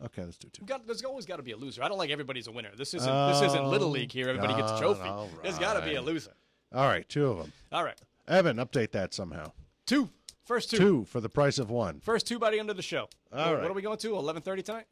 Okay, 0.05 0.23
let's 0.23 0.37
do 0.37 0.49
two. 0.49 0.65
Got, 0.65 0.85
there's 0.85 1.03
always 1.03 1.25
got 1.25 1.37
to 1.37 1.43
be 1.43 1.51
a 1.51 1.57
loser. 1.57 1.83
I 1.83 1.87
don't 1.87 1.97
like 1.97 2.09
everybody's 2.09 2.47
a 2.47 2.51
winner. 2.51 2.71
This 2.75 2.93
isn't 2.93 3.27
this 3.29 3.41
isn't 3.41 3.65
little 3.65 3.89
league 3.89 4.11
here. 4.11 4.29
Everybody 4.29 4.53
gets 4.55 4.71
a 4.71 4.79
trophy. 4.79 5.07
all 5.07 5.29
There's 5.41 5.57
got 5.57 5.73
to 5.73 5.81
be 5.81 5.95
a 5.95 6.01
loser. 6.01 6.33
All 6.73 6.87
right, 6.87 7.07
two 7.07 7.27
of 7.27 7.37
them. 7.37 7.53
All 7.71 7.83
right, 7.83 7.99
Evan, 8.27 8.57
update 8.57 8.91
that 8.91 9.13
somehow. 9.13 9.51
two. 9.85 10.09
First 10.43 10.71
two. 10.71 10.77
Two 10.77 11.05
for 11.05 11.21
the 11.21 11.29
price 11.29 11.57
of 11.57 11.69
one. 11.69 12.01
First 12.01 12.27
two 12.27 12.37
by 12.37 12.51
the 12.51 12.59
end 12.59 12.69
of 12.69 12.75
the 12.75 12.81
show. 12.81 13.07
All 13.31 13.39
what, 13.39 13.53
right. 13.53 13.61
what 13.61 13.71
are 13.71 13.73
we 13.73 13.81
going 13.81 13.97
to? 13.99 14.09
11:30 14.09 14.65
tonight. 14.65 14.85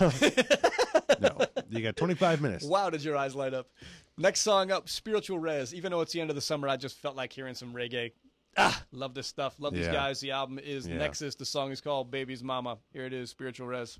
no, 1.20 1.38
you 1.68 1.82
got 1.82 1.94
25 1.94 2.40
minutes. 2.40 2.64
Wow, 2.64 2.88
did 2.88 3.04
your 3.04 3.18
eyes 3.18 3.34
light 3.34 3.52
up? 3.52 3.68
Next 4.16 4.40
song 4.40 4.70
up, 4.70 4.88
Spiritual 4.88 5.38
Rez. 5.38 5.74
Even 5.74 5.90
though 5.90 6.00
it's 6.00 6.12
the 6.12 6.22
end 6.22 6.30
of 6.30 6.36
the 6.36 6.42
summer, 6.42 6.68
I 6.68 6.76
just 6.76 6.96
felt 6.96 7.16
like 7.16 7.32
hearing 7.32 7.54
some 7.54 7.74
reggae. 7.74 8.12
Ah, 8.56 8.82
love 8.92 9.14
this 9.14 9.26
stuff. 9.26 9.58
Love 9.58 9.74
these 9.74 9.86
Yeah. 9.86 9.92
guys. 9.92 10.20
The 10.20 10.30
album 10.30 10.58
is 10.58 10.86
Yeah. 10.86 10.98
Nexus. 10.98 11.34
The 11.34 11.44
song 11.44 11.72
is 11.72 11.80
called 11.80 12.10
Baby's 12.10 12.42
Mama. 12.42 12.78
Here 12.92 13.04
it 13.04 13.12
is, 13.12 13.30
Spiritual 13.30 13.66
Rez. 13.66 13.98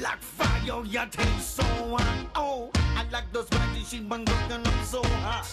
Like 0.00 0.20
fire, 0.20 0.84
your 0.84 1.06
taste 1.06 1.56
so 1.56 1.62
hot. 1.62 2.26
Oh, 2.34 2.70
I 2.96 3.04
like 3.12 3.30
the 3.32 3.42
spicy, 3.44 3.84
she 3.84 4.00
been 4.00 4.24
cooking 4.24 4.66
up 4.66 4.84
so 4.84 5.02
hot. 5.22 5.46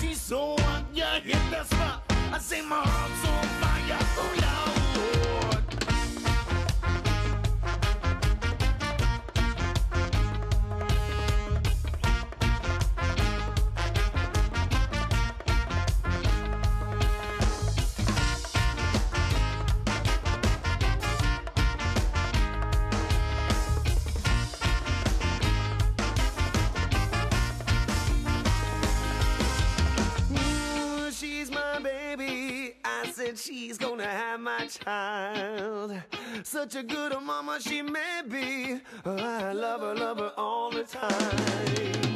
She's 0.00 0.20
so 0.20 0.56
hot, 0.58 0.84
yeah, 0.92 1.20
hit 1.20 1.38
that 1.50 1.66
spot. 1.66 2.02
I 2.32 2.38
say 2.38 2.62
my 2.62 2.80
heart's 2.80 3.24
on 3.28 3.44
fire. 3.60 3.98
Oh, 4.18 4.32
Lord. 4.42 4.72
Ooh, 4.98 5.31
child. 34.66 36.00
Such 36.42 36.74
a 36.76 36.82
good 36.82 37.12
mama 37.22 37.58
she 37.60 37.82
may 37.82 38.22
be. 38.28 38.80
I 39.04 39.52
love 39.52 39.80
her, 39.80 39.94
love 39.94 40.18
her 40.18 40.32
all 40.36 40.70
the 40.70 40.84
time. 40.84 42.11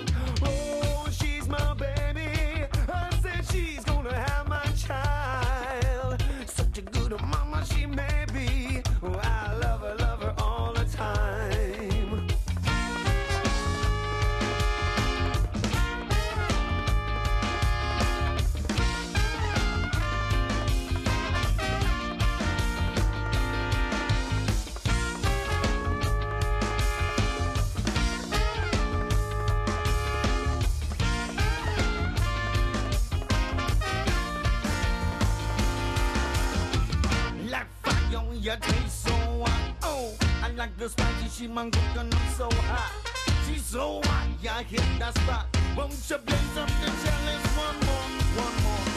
She 41.37 41.46
man 41.46 41.70
cooking 41.70 42.14
up 42.14 42.29
so 42.35 42.49
hot. 42.51 42.92
She's 43.46 43.64
so 43.64 44.01
hot, 44.05 44.27
yeah, 44.40 44.62
hit 44.62 44.81
that 44.99 45.14
spot. 45.18 45.46
Won't 45.77 45.92
you 46.09 46.16
play 46.16 46.38
something 46.55 46.94
jealous? 47.05 47.46
One 47.57 47.77
one 47.77 48.12
more, 48.37 48.44
one 48.44 48.62
more. 48.62 48.95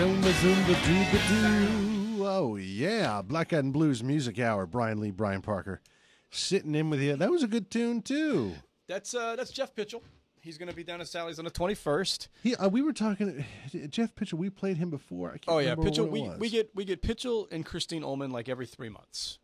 Zumba 0.00 0.32
Zumba 0.40 0.74
Dooba 0.86 1.28
Doo. 1.28 2.24
Oh 2.26 2.56
yeah, 2.56 3.20
Black 3.20 3.52
Eyed 3.52 3.64
and 3.64 3.72
Blues 3.72 4.02
Music 4.02 4.38
Hour. 4.38 4.64
Brian 4.66 4.98
Lee, 4.98 5.10
Brian 5.10 5.42
Parker, 5.42 5.82
sitting 6.30 6.74
in 6.74 6.88
with 6.88 7.00
you. 7.02 7.16
That 7.16 7.30
was 7.30 7.42
a 7.42 7.46
good 7.46 7.70
tune 7.70 8.00
too. 8.00 8.54
That's 8.88 9.14
uh, 9.14 9.36
that's 9.36 9.50
Jeff 9.50 9.74
Pitchell. 9.74 10.02
He's 10.40 10.56
going 10.56 10.70
to 10.70 10.74
be 10.74 10.84
down 10.84 11.02
at 11.02 11.08
Sally's 11.08 11.38
on 11.38 11.44
the 11.44 11.50
21st. 11.50 12.28
He, 12.42 12.56
uh, 12.56 12.70
we 12.70 12.80
were 12.80 12.94
talking. 12.94 13.44
Jeff 13.90 14.14
Pitcher. 14.14 14.36
We 14.36 14.48
played 14.48 14.78
him 14.78 14.88
before. 14.88 15.28
I 15.28 15.32
can't 15.32 15.44
Oh 15.48 15.58
yeah, 15.58 15.70
remember 15.72 15.90
Pitchell. 15.90 16.08
We, 16.08 16.22
was. 16.22 16.38
we 16.38 16.48
get 16.48 16.70
we 16.74 16.86
get 16.86 17.02
Pitchell 17.02 17.46
and 17.52 17.66
Christine 17.66 18.00
Ohlman 18.02 18.32
like 18.32 18.48
every 18.48 18.64
three 18.64 18.88
months, 18.88 19.38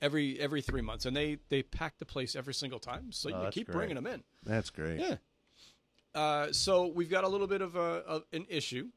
every 0.00 0.40
every 0.40 0.62
three 0.62 0.80
months, 0.80 1.04
and 1.04 1.14
they 1.14 1.36
they 1.50 1.62
pack 1.62 1.98
the 1.98 2.06
place 2.06 2.34
every 2.34 2.54
single 2.54 2.78
time. 2.78 3.12
So 3.12 3.28
you 3.28 3.34
Oh, 3.34 3.42
that's 3.42 3.54
keep 3.54 3.66
great. 3.66 3.76
bringing 3.76 3.96
them 3.96 4.06
in. 4.06 4.22
That's 4.42 4.70
great. 4.70 5.00
Yeah. 5.00 5.16
Uh, 6.14 6.50
so 6.52 6.86
we've 6.86 7.10
got 7.10 7.24
a 7.24 7.28
little 7.28 7.46
bit 7.46 7.60
of 7.60 7.76
a, 7.76 8.02
of 8.06 8.24
an 8.32 8.46
issue. 8.48 8.88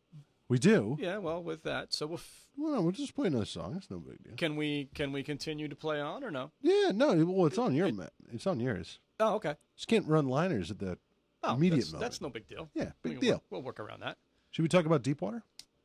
We 0.51 0.59
do. 0.59 0.97
Yeah. 0.99 1.17
Well, 1.19 1.41
with 1.41 1.63
that, 1.63 1.93
so 1.93 2.07
we'll 2.07 2.17
f- 2.17 2.45
Well, 2.57 2.73
no, 2.73 2.81
we'll 2.81 2.91
just 2.91 3.15
play 3.15 3.27
another 3.27 3.45
song. 3.45 3.75
It's 3.77 3.89
no 3.89 3.99
big 3.99 4.21
deal. 4.21 4.35
can 4.35 4.57
we 4.57 4.89
can 4.93 5.13
we 5.13 5.23
continue 5.23 5.67
to 5.69 5.75
play 5.77 6.01
on 6.01 6.23
or 6.25 6.29
no? 6.29 6.51
Yeah, 6.61 6.91
no. 6.93 7.13
Well, 7.25 7.45
it's 7.47 7.57
on 7.57 7.73
your. 7.73 7.89
ma- 7.93 8.07
It's 8.33 8.45
on 8.45 8.59
yours. 8.59 8.99
Oh, 9.19 9.35
okay. 9.35 9.55
Just 9.77 9.87
can't 9.87 10.05
run 10.07 10.27
liners 10.27 10.69
at 10.69 10.79
the 10.79 10.97
Oh, 11.43 11.55
immediate 11.55 11.77
that's, 11.79 11.93
moment. 11.93 12.01
that's 12.11 12.21
no 12.21 12.29
big 12.29 12.47
deal. 12.47 12.69
Yeah, 12.75 12.91
big 13.01 13.19
deal. 13.21 13.35
Work, 13.35 13.41
we'll 13.49 13.61
work 13.63 13.79
around 13.79 14.01
that. 14.01 14.17
Should 14.51 14.63
we 14.63 14.67
talk 14.67 14.85
about 14.85 15.03
Deepwater? 15.03 15.43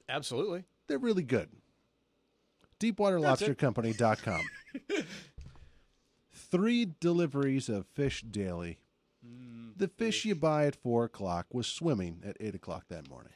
Absolutely. 0.09 0.65
They're 0.89 0.99
really 0.99 1.23
good. 1.23 1.49
DeepwaterLobsterCompany.com. 2.81 4.41
Three 6.33 6.93
deliveries 7.01 7.69
of 7.69 7.87
fish 7.87 8.23
daily. 8.23 8.79
Mm, 9.27 9.79
The 9.79 9.89
fish 9.89 10.25
you 10.25 10.35
buy 10.35 10.67
at 10.67 10.77
four 10.77 11.05
o'clock 11.05 11.47
was 11.53 11.67
swimming 11.67 12.23
at 12.25 12.37
eight 12.41 12.55
o'clock 12.55 12.85
that 12.89 13.09
morning. 13.09 13.33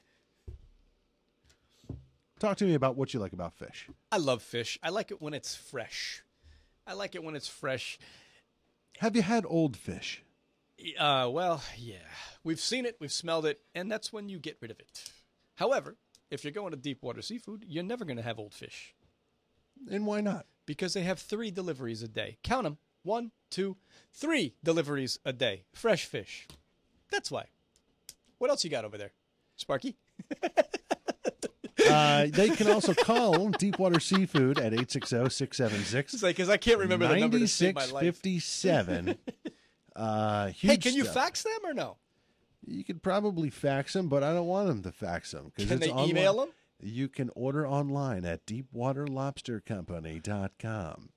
Talk 2.40 2.56
to 2.56 2.64
me 2.64 2.74
about 2.74 2.96
what 2.96 3.12
you 3.14 3.20
like 3.20 3.32
about 3.34 3.52
fish. 3.54 3.86
I 4.10 4.16
love 4.16 4.42
fish. 4.42 4.78
I 4.82 4.88
like 4.88 5.10
it 5.10 5.20
when 5.20 5.34
it's 5.34 5.54
fresh. 5.54 6.22
I 6.86 6.94
like 6.94 7.14
it 7.14 7.22
when 7.22 7.36
it's 7.36 7.46
fresh. 7.48 7.98
Have 8.98 9.14
you 9.14 9.22
had 9.22 9.44
old 9.46 9.76
fish? 9.76 10.24
Uh, 10.98 11.28
well, 11.30 11.62
yeah. 11.76 11.96
We've 12.42 12.58
seen 12.58 12.86
it, 12.86 12.96
we've 12.98 13.12
smelled 13.12 13.44
it, 13.44 13.60
and 13.74 13.92
that's 13.92 14.12
when 14.12 14.28
you 14.30 14.38
get 14.38 14.56
rid 14.62 14.70
of 14.70 14.80
it. 14.80 15.10
However, 15.56 15.96
if 16.30 16.42
you're 16.42 16.52
going 16.52 16.70
to 16.70 16.76
deep 16.78 17.02
water 17.02 17.20
seafood, 17.20 17.64
you're 17.68 17.84
never 17.84 18.06
going 18.06 18.16
to 18.16 18.22
have 18.22 18.38
old 18.38 18.54
fish 18.54 18.94
And 19.90 20.06
why 20.06 20.20
not? 20.22 20.46
because 20.66 20.94
they 20.94 21.02
have 21.02 21.18
three 21.18 21.50
deliveries 21.50 22.02
a 22.02 22.08
day. 22.08 22.38
Count 22.42 22.64
them: 22.64 22.78
one, 23.02 23.32
two, 23.50 23.76
three 24.14 24.54
deliveries 24.64 25.18
a 25.24 25.32
day. 25.32 25.64
Fresh 25.74 26.06
fish. 26.06 26.46
That's 27.10 27.30
why. 27.30 27.46
What 28.38 28.48
else 28.50 28.64
you 28.64 28.70
got 28.70 28.84
over 28.86 28.96
there, 28.96 29.12
Sparky? 29.56 29.96
Uh, 31.90 32.26
they 32.30 32.48
can 32.50 32.68
also 32.68 32.94
call 32.94 33.48
Deepwater 33.50 34.00
Seafood 34.00 34.58
at 34.58 34.72
860-676. 34.72 36.14
It's 36.14 36.22
like 36.22 36.36
because 36.36 36.48
I 36.48 36.56
can't 36.56 36.78
remember 36.78 37.06
the 37.08 37.16
number 37.16 37.38
to 37.38 37.46
save 37.48 37.74
my 37.74 37.84
life. 37.86 38.22
9657. 38.24 39.18
Uh, 39.96 40.52
Hey, 40.56 40.76
can 40.78 40.94
you 40.94 41.02
stuff. 41.02 41.14
fax 41.14 41.42
them 41.42 41.58
or 41.64 41.74
no? 41.74 41.96
You 42.64 42.84
could 42.84 43.02
probably 43.02 43.50
fax 43.50 43.92
them, 43.92 44.08
but 44.08 44.22
I 44.22 44.32
don't 44.32 44.46
want 44.46 44.68
them 44.68 44.82
to 44.84 44.92
fax 44.92 45.32
them. 45.32 45.50
Can 45.58 45.78
they 45.80 45.90
email 45.92 46.36
them? 46.38 46.50
You 46.80 47.08
can 47.08 47.28
order 47.34 47.66
online 47.66 48.24
at 48.24 48.46
deepwaterlobstercompany.com. 48.46 51.08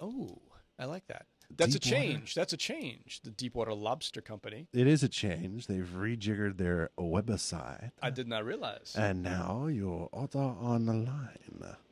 Oh, 0.00 0.38
I 0.78 0.84
like 0.86 1.06
that. 1.06 1.26
That's 1.56 1.74
a 1.74 1.78
change. 1.78 2.34
That's 2.34 2.52
a 2.52 2.56
change. 2.56 3.20
The 3.22 3.30
Deepwater 3.30 3.74
Lobster 3.74 4.20
Company. 4.20 4.66
It 4.72 4.86
is 4.86 5.02
a 5.02 5.08
change. 5.08 5.66
They've 5.66 5.88
rejiggered 5.88 6.56
their 6.58 6.90
website, 6.98 7.92
I 8.02 8.10
did 8.10 8.26
not 8.28 8.44
realize. 8.44 8.94
and 8.98 9.22
now 9.22 9.66
you 9.66 10.08
order 10.12 10.38
online. 10.38 11.28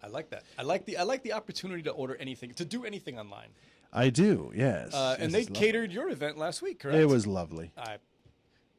I 0.02 0.06
like 0.08 0.30
that. 0.30 0.42
I 0.58 0.62
like 0.62 0.84
the 0.84 0.96
I 0.96 1.02
like 1.04 1.22
the 1.22 1.32
opportunity 1.32 1.82
to 1.84 1.90
order 1.90 2.16
anything, 2.16 2.52
to 2.54 2.64
do 2.64 2.84
anything 2.84 3.18
online. 3.18 3.50
I 3.92 4.08
do, 4.10 4.50
yes. 4.54 4.94
Uh, 4.94 5.16
and 5.20 5.24
Yes, 5.24 5.32
they 5.32 5.40
it's 5.40 5.50
lovely. 5.50 5.66
catered 5.66 5.92
your 5.92 6.08
event 6.08 6.38
last 6.38 6.62
week, 6.62 6.80
correct? 6.80 6.98
It 6.98 7.06
was 7.06 7.26
lovely. 7.26 7.72
I, 7.76 7.98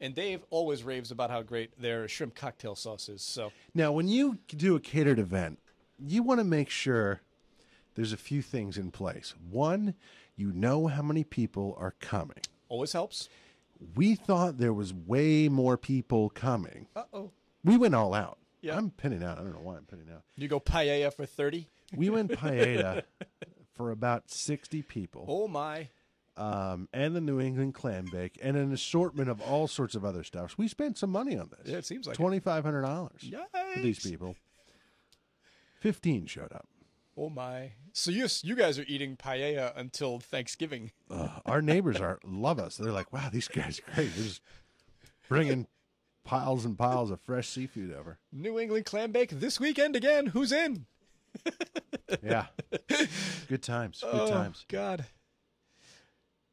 and 0.01 0.15
Dave 0.15 0.41
always 0.49 0.83
raves 0.83 1.11
about 1.11 1.29
how 1.29 1.43
great 1.43 1.79
their 1.79 2.07
shrimp 2.07 2.33
cocktail 2.35 2.75
sauce 2.75 3.07
is. 3.09 3.21
So 3.21 3.51
Now, 3.75 3.91
when 3.91 4.07
you 4.07 4.39
do 4.47 4.75
a 4.75 4.79
catered 4.79 5.19
event, 5.19 5.59
you 5.99 6.23
want 6.23 6.39
to 6.39 6.43
make 6.43 6.69
sure 6.69 7.21
there's 7.95 8.11
a 8.11 8.17
few 8.17 8.41
things 8.41 8.75
in 8.77 8.89
place. 8.91 9.35
One, 9.49 9.93
you 10.35 10.51
know 10.51 10.87
how 10.87 11.01
many 11.01 11.23
people 11.23 11.75
are 11.79 11.95
coming. 11.99 12.37
always 12.69 12.93
helps. 12.93 13.29
We 13.95 14.15
thought 14.15 14.57
there 14.57 14.73
was 14.73 14.93
way 14.93 15.49
more 15.49 15.77
people 15.77 16.29
coming. 16.29 16.87
Uh 16.95 17.03
oh. 17.13 17.31
We 17.63 17.77
went 17.77 17.95
all 17.95 18.13
out. 18.13 18.37
Yeah. 18.61 18.77
I'm 18.77 18.91
pinning 18.91 19.23
out. 19.23 19.37
I 19.37 19.41
don't 19.41 19.53
know 19.53 19.59
why 19.61 19.75
I'm 19.75 19.83
pinning 19.85 20.07
out. 20.13 20.23
You 20.37 20.47
go 20.47 20.59
paella 20.59 21.13
for 21.13 21.25
thirty. 21.25 21.67
We 21.95 22.09
went 22.09 22.31
paella 22.39 23.03
for 23.73 23.91
about 23.91 24.29
60 24.29 24.81
people, 24.83 25.25
Oh 25.27 25.47
my! 25.47 25.89
um, 26.37 26.87
and 26.93 27.15
the 27.15 27.21
New 27.21 27.39
England 27.41 27.73
clam 27.73 28.05
bake, 28.11 28.37
and 28.41 28.55
an 28.55 28.71
assortment 28.71 29.29
of 29.29 29.41
all 29.41 29.67
sorts 29.67 29.95
of 29.95 30.05
other 30.05 30.23
stuff. 30.23 30.55
We 30.57 30.67
spent 30.67 30.97
some 30.97 31.09
money 31.11 31.37
on 31.37 31.49
this. 31.49 31.71
Yeah, 31.71 31.77
it 31.77 31.85
seems 31.85 32.05
like 32.07 32.15
$2,500 32.17 33.09
for 33.75 33.79
these 33.81 33.99
people. 33.99 34.35
15 35.79 36.25
showed 36.27 36.51
up. 36.53 36.67
Oh 37.15 37.29
my! 37.29 37.73
So 37.91 38.09
you 38.11 38.27
you 38.41 38.55
guys 38.55 38.79
are 38.79 38.85
eating 38.87 39.15
paella 39.15 39.77
until 39.77 40.19
Thanksgiving. 40.19 40.91
Uh, 41.09 41.39
our 41.45 41.61
neighbors 41.61 41.99
are 42.01 42.19
love 42.23 42.59
us. 42.59 42.77
They're 42.77 42.91
like, 42.91 43.13
wow, 43.13 43.29
these 43.31 43.47
guys 43.47 43.79
are 43.79 43.93
great. 43.93 44.15
They're 44.15 44.25
just 44.25 44.41
bringing 45.29 45.67
piles 46.23 46.65
and 46.65 46.77
piles 46.77 47.11
of 47.11 47.21
fresh 47.21 47.49
seafood 47.49 47.93
over. 47.93 48.17
New 48.31 48.59
England 48.59 48.85
clam 48.85 49.11
bake 49.11 49.29
this 49.29 49.59
weekend 49.59 49.95
again. 49.95 50.27
Who's 50.27 50.51
in? 50.51 50.85
Yeah, 52.21 52.45
good 53.47 53.63
times. 53.63 54.01
Good 54.01 54.13
oh 54.13 54.29
times. 54.29 54.65
God! 54.69 55.05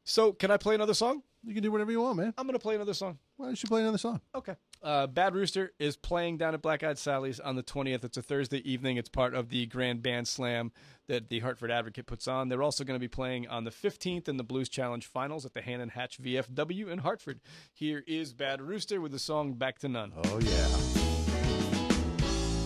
So 0.03 0.33
can 0.33 0.49
I 0.49 0.57
play 0.57 0.73
another 0.73 0.95
song? 0.95 1.21
You 1.43 1.53
can 1.55 1.63
do 1.63 1.71
whatever 1.71 1.91
you 1.91 2.01
want, 2.01 2.17
man. 2.17 2.33
I'm 2.37 2.45
gonna 2.45 2.59
play 2.59 2.75
another 2.75 2.93
song. 2.93 3.17
Why 3.37 3.47
don't 3.47 3.61
you 3.61 3.67
play 3.67 3.81
another 3.81 3.97
song? 3.97 4.21
Okay. 4.35 4.55
Uh, 4.83 5.07
Bad 5.07 5.33
Rooster 5.33 5.71
is 5.79 5.97
playing 5.97 6.37
down 6.37 6.53
at 6.53 6.61
Black 6.61 6.83
Eyed 6.83 6.97
Sally's 6.97 7.39
on 7.39 7.55
the 7.55 7.63
20th. 7.63 8.03
It's 8.03 8.17
a 8.17 8.21
Thursday 8.21 8.59
evening. 8.69 8.97
It's 8.97 9.09
part 9.09 9.33
of 9.33 9.49
the 9.49 9.65
Grand 9.65 10.03
Band 10.03 10.27
Slam 10.27 10.71
that 11.07 11.29
the 11.29 11.39
Hartford 11.39 11.71
Advocate 11.71 12.05
puts 12.05 12.27
on. 12.27 12.49
They're 12.49 12.63
also 12.63 12.83
going 12.83 12.95
to 12.95 12.99
be 12.99 13.07
playing 13.07 13.47
on 13.47 13.63
the 13.63 13.71
15th 13.71 14.27
in 14.27 14.37
the 14.37 14.43
Blues 14.43 14.69
Challenge 14.69 15.05
Finals 15.05 15.45
at 15.45 15.53
the 15.53 15.61
Han 15.61 15.81
and 15.81 15.91
Hatch 15.91 16.19
VFW 16.21 16.87
in 16.89 16.99
Hartford. 16.99 17.41
Here 17.73 18.03
is 18.07 18.33
Bad 18.33 18.61
Rooster 18.61 19.01
with 19.01 19.11
the 19.11 19.19
song 19.19 19.53
Back 19.53 19.79
to 19.79 19.89
None. 19.89 20.13
Oh 20.15 20.39
yeah. 20.39 20.67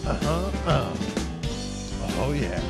Uh 0.10 0.20
huh. 0.22 0.52
Uh. 0.66 0.96
Oh 2.18 2.32
yeah. 2.34 2.62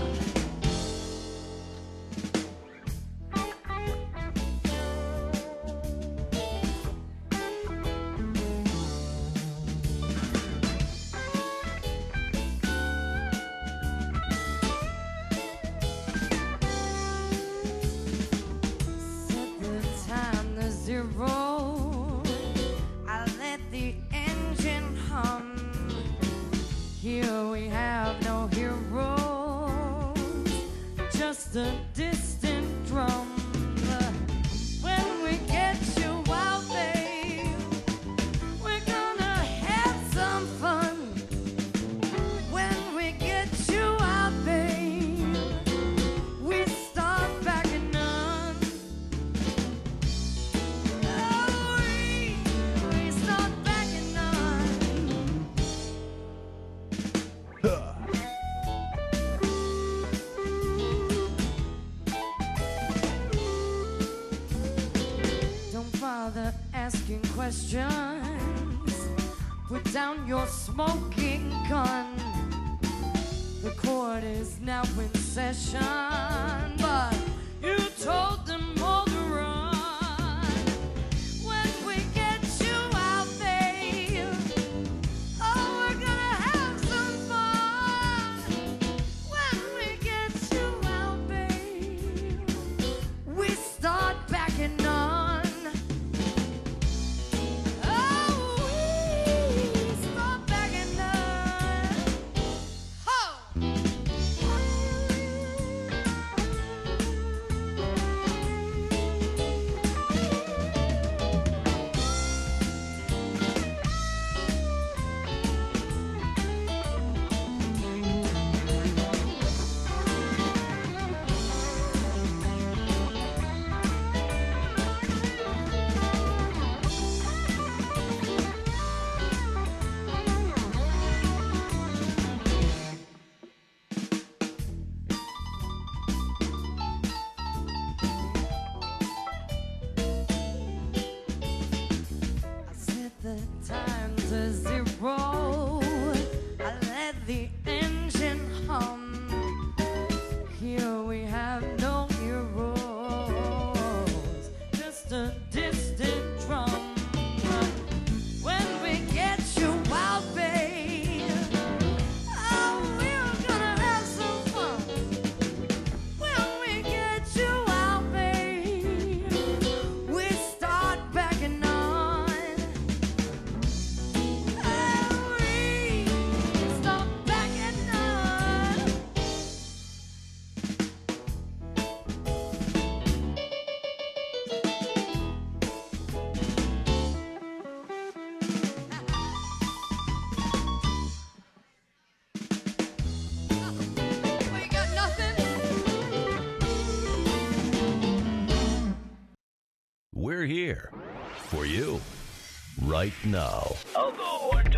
Right 202.95 203.25
now. 203.25 203.75
Woman, 203.93 204.71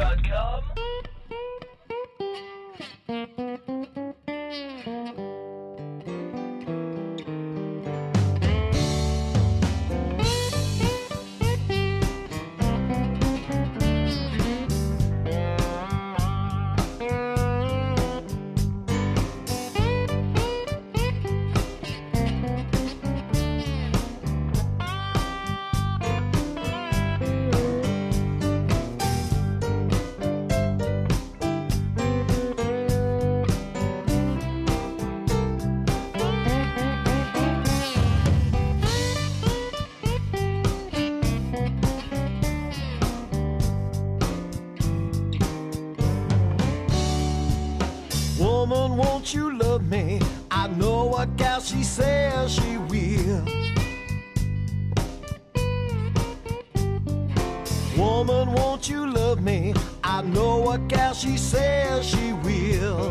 Woman, 57.98 58.54
won't 58.54 58.88
you 58.88 59.08
love 59.12 59.42
me? 59.42 59.74
I 60.04 60.22
know 60.22 60.58
what 60.60 60.88
gal 60.88 61.16
she 61.16 61.36
says 61.36 62.06
she 62.06 62.32
will. 62.34 63.10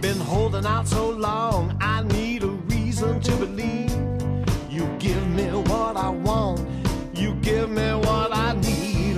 Been 0.00 0.20
holding 0.20 0.64
out 0.64 0.86
so 0.86 1.10
long, 1.10 1.76
I 1.80 2.04
need 2.04 2.44
a 2.44 2.52
reason 2.70 3.20
to 3.22 3.32
believe. 3.32 3.90
You 4.70 4.86
give 5.00 5.26
me 5.30 5.46
what 5.46 5.96
I 5.96 6.10
want, 6.10 6.60
you 7.12 7.34
give 7.42 7.70
me 7.70 7.94
what 7.94 8.32
I 8.32 8.52
need. 8.54 9.16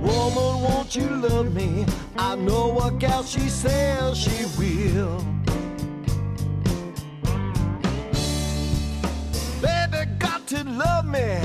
Woman, 0.00 0.62
won't 0.62 0.94
you 0.94 1.08
love 1.08 1.52
me? 1.52 1.84
I 2.16 2.36
know 2.36 2.68
what 2.68 3.00
gal 3.00 3.24
she 3.24 3.48
says 3.48 4.16
she 4.16 4.44
will. 4.56 5.41
Me. 11.12 11.38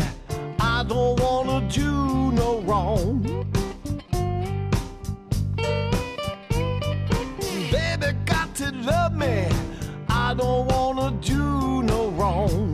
I 0.60 0.84
don't 0.88 1.20
wanna 1.20 1.68
do 1.68 2.32
no 2.32 2.62
wrong. 2.62 3.22
Baby, 7.72 8.10
got 8.26 8.56
to 8.56 8.72
love 8.72 9.14
me. 9.14 9.50
I 10.08 10.34
don't 10.34 10.68
wanna 10.72 11.12
do 11.22 11.84
no 11.84 12.10
wrong. 12.12 12.74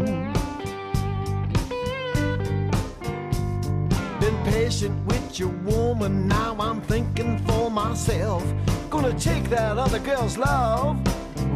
Been 4.20 4.38
patient 4.46 4.96
with 5.08 5.40
your 5.40 5.54
woman, 5.66 6.28
now 6.28 6.56
I'm 6.60 6.80
thinking 6.82 7.40
for 7.48 7.72
myself. 7.72 8.44
Gonna 8.92 9.18
take 9.18 9.50
that 9.50 9.80
other 9.80 10.00
girl's 10.00 10.38
love 10.38 10.96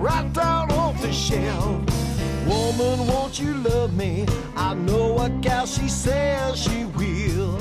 right 0.02 0.34
down 0.34 0.72
off 0.72 1.00
the 1.00 1.14
shelf. 1.14 2.07
Woman, 2.48 3.08
won't 3.08 3.39
you 3.39 3.54
love 3.56 3.93
me? 3.93 4.26
I 4.56 4.74
know 4.74 5.14
what 5.14 5.41
gal 5.41 5.66
she 5.66 5.89
says 5.89 6.58
she 6.58 6.86
will. 6.86 7.60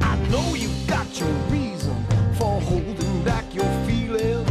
I 0.00 0.16
know 0.30 0.54
you 0.54 0.68
got 0.88 1.08
your 1.20 1.32
reason 1.48 1.94
for 2.34 2.60
holding 2.60 3.24
back 3.24 3.44
your 3.54 3.70
feeling. 3.86 4.44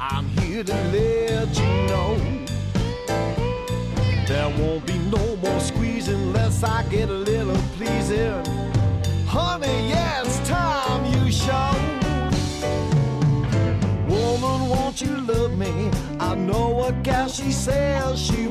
I'm 0.00 0.26
here 0.40 0.64
to 0.64 0.74
let 0.74 1.56
you 1.56 1.72
know. 1.90 2.16
There 4.26 4.48
won't 4.58 4.84
be 4.84 4.98
no 4.98 5.36
more 5.36 5.60
squeezing 5.60 6.14
unless 6.14 6.64
I 6.64 6.82
get 6.90 7.08
a 7.08 7.12
little 7.12 7.56
pleasing. 7.76 8.44
Honey, 9.26 9.92
what 16.86 17.02
gal 17.02 17.28
she 17.28 17.50
says 17.50 18.20
she 18.20 18.46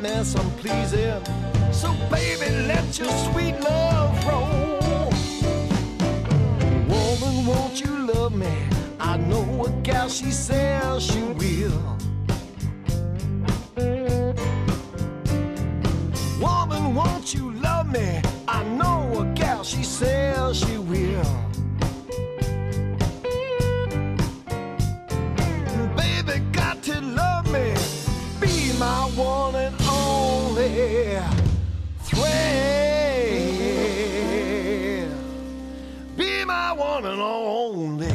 I 0.00 0.02
get 0.02 0.18
me 0.18 0.24
some 0.24 0.50
pleasing. 0.52 1.22
So, 1.72 1.92
baby, 2.10 2.50
let 2.66 2.98
your 2.98 3.10
sweet 3.10 3.60
love 3.60 4.26
roll. 4.26 5.10
Woman, 6.88 7.46
won't 7.46 7.80
you 7.80 8.06
love 8.06 8.34
me? 8.34 8.50
I 8.98 9.18
know 9.18 9.42
what 9.42 9.82
gal 9.82 10.08
she 10.08 10.30
says 10.30 11.02
she 11.02 11.20
will. 11.20 11.98
Woman, 16.40 16.94
won't 16.94 17.34
you 17.34 17.52
love 17.52 17.92
me? 17.92 18.22
One 37.02 37.12
and 37.12 37.20
only. 37.20 38.06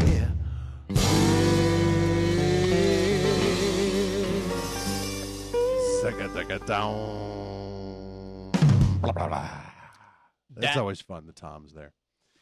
That's 10.57 10.73
That- 10.73 10.77
always 10.77 11.01
fun. 11.01 11.25
The 11.25 11.33
toms 11.33 11.73
there. 11.73 11.93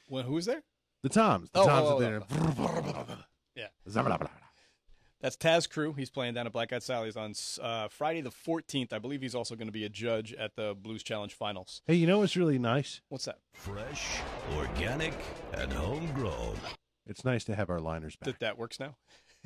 Well, 0.09 0.23
who's 0.23 0.45
there? 0.45 0.63
The 1.01 1.09
Toms. 1.09 1.49
The 1.51 1.59
Oh, 1.59 1.65
Toms 1.67 1.89
oh, 1.89 1.89
are 1.89 1.93
oh, 1.93 1.95
oh 1.95 1.99
there. 1.99 2.21
Oh. 2.29 3.17
Yeah. 3.55 3.67
Zabba-dabba-dabba. 3.89 4.42
That's 5.24 5.38
Tas 5.38 5.67
Cru. 5.67 5.93
He's 5.93 6.09
playing 6.09 6.34
down 6.34 6.47
at 6.47 6.51
Black 6.51 6.74
Eyed 6.74 6.84
Sally's 6.84 7.15
on 7.15 7.34
uh, 7.61 7.88
Friday 7.88 8.19
the 8.19 8.30
14th. 8.30 8.91
I 8.91 8.99
believe 8.99 9.21
he's 9.21 9.34
also 9.34 9.55
going 9.55 9.69
to 9.69 9.71
be 9.74 9.86
a 9.86 9.89
judge 9.89 10.34
at 10.34 10.57
the 10.57 10.76
Blues 10.78 11.01
Challenge 11.01 11.34
Finals. 11.34 11.82
Hey, 11.88 11.95
you 11.95 12.05
know 12.05 12.19
what's 12.19 12.36
really 12.36 12.59
nice? 12.59 12.99
What's 13.07 13.24
that? 13.24 13.39
Fresh, 13.53 14.19
organic, 14.57 15.13
and 15.53 15.71
homegrown. 15.71 16.57
It's 17.07 17.24
nice 17.24 17.45
to 17.45 17.55
have 17.55 17.69
our 17.69 17.80
liners 17.80 18.17
back. 18.17 18.26
That 18.26 18.39
that 18.41 18.57
works 18.57 18.82
now. 18.82 18.97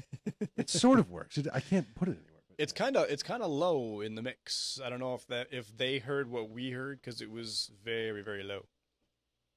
it 0.58 0.68
sort 0.72 0.98
of 0.98 1.12
works. 1.12 1.38
I 1.54 1.60
can't 1.60 1.94
put 1.94 2.08
it 2.08 2.18
anywhere. 2.24 2.42
It's 2.58 2.74
kind 2.74 2.98
of 2.98 3.08
it's 3.12 3.22
kind 3.22 3.44
of 3.44 3.52
low 3.52 4.02
in 4.02 4.16
the 4.16 4.24
mix. 4.24 4.80
I 4.84 4.90
don't 4.90 5.00
know 5.00 5.14
if 5.14 5.28
that 5.28 5.48
if 5.52 5.78
they 5.78 6.00
heard 6.00 6.28
what 6.28 6.50
we 6.50 6.72
heard 6.72 7.00
because 7.02 7.22
it 7.22 7.30
was 7.30 7.70
very 7.84 8.24
very 8.24 8.42
low. 8.42 8.66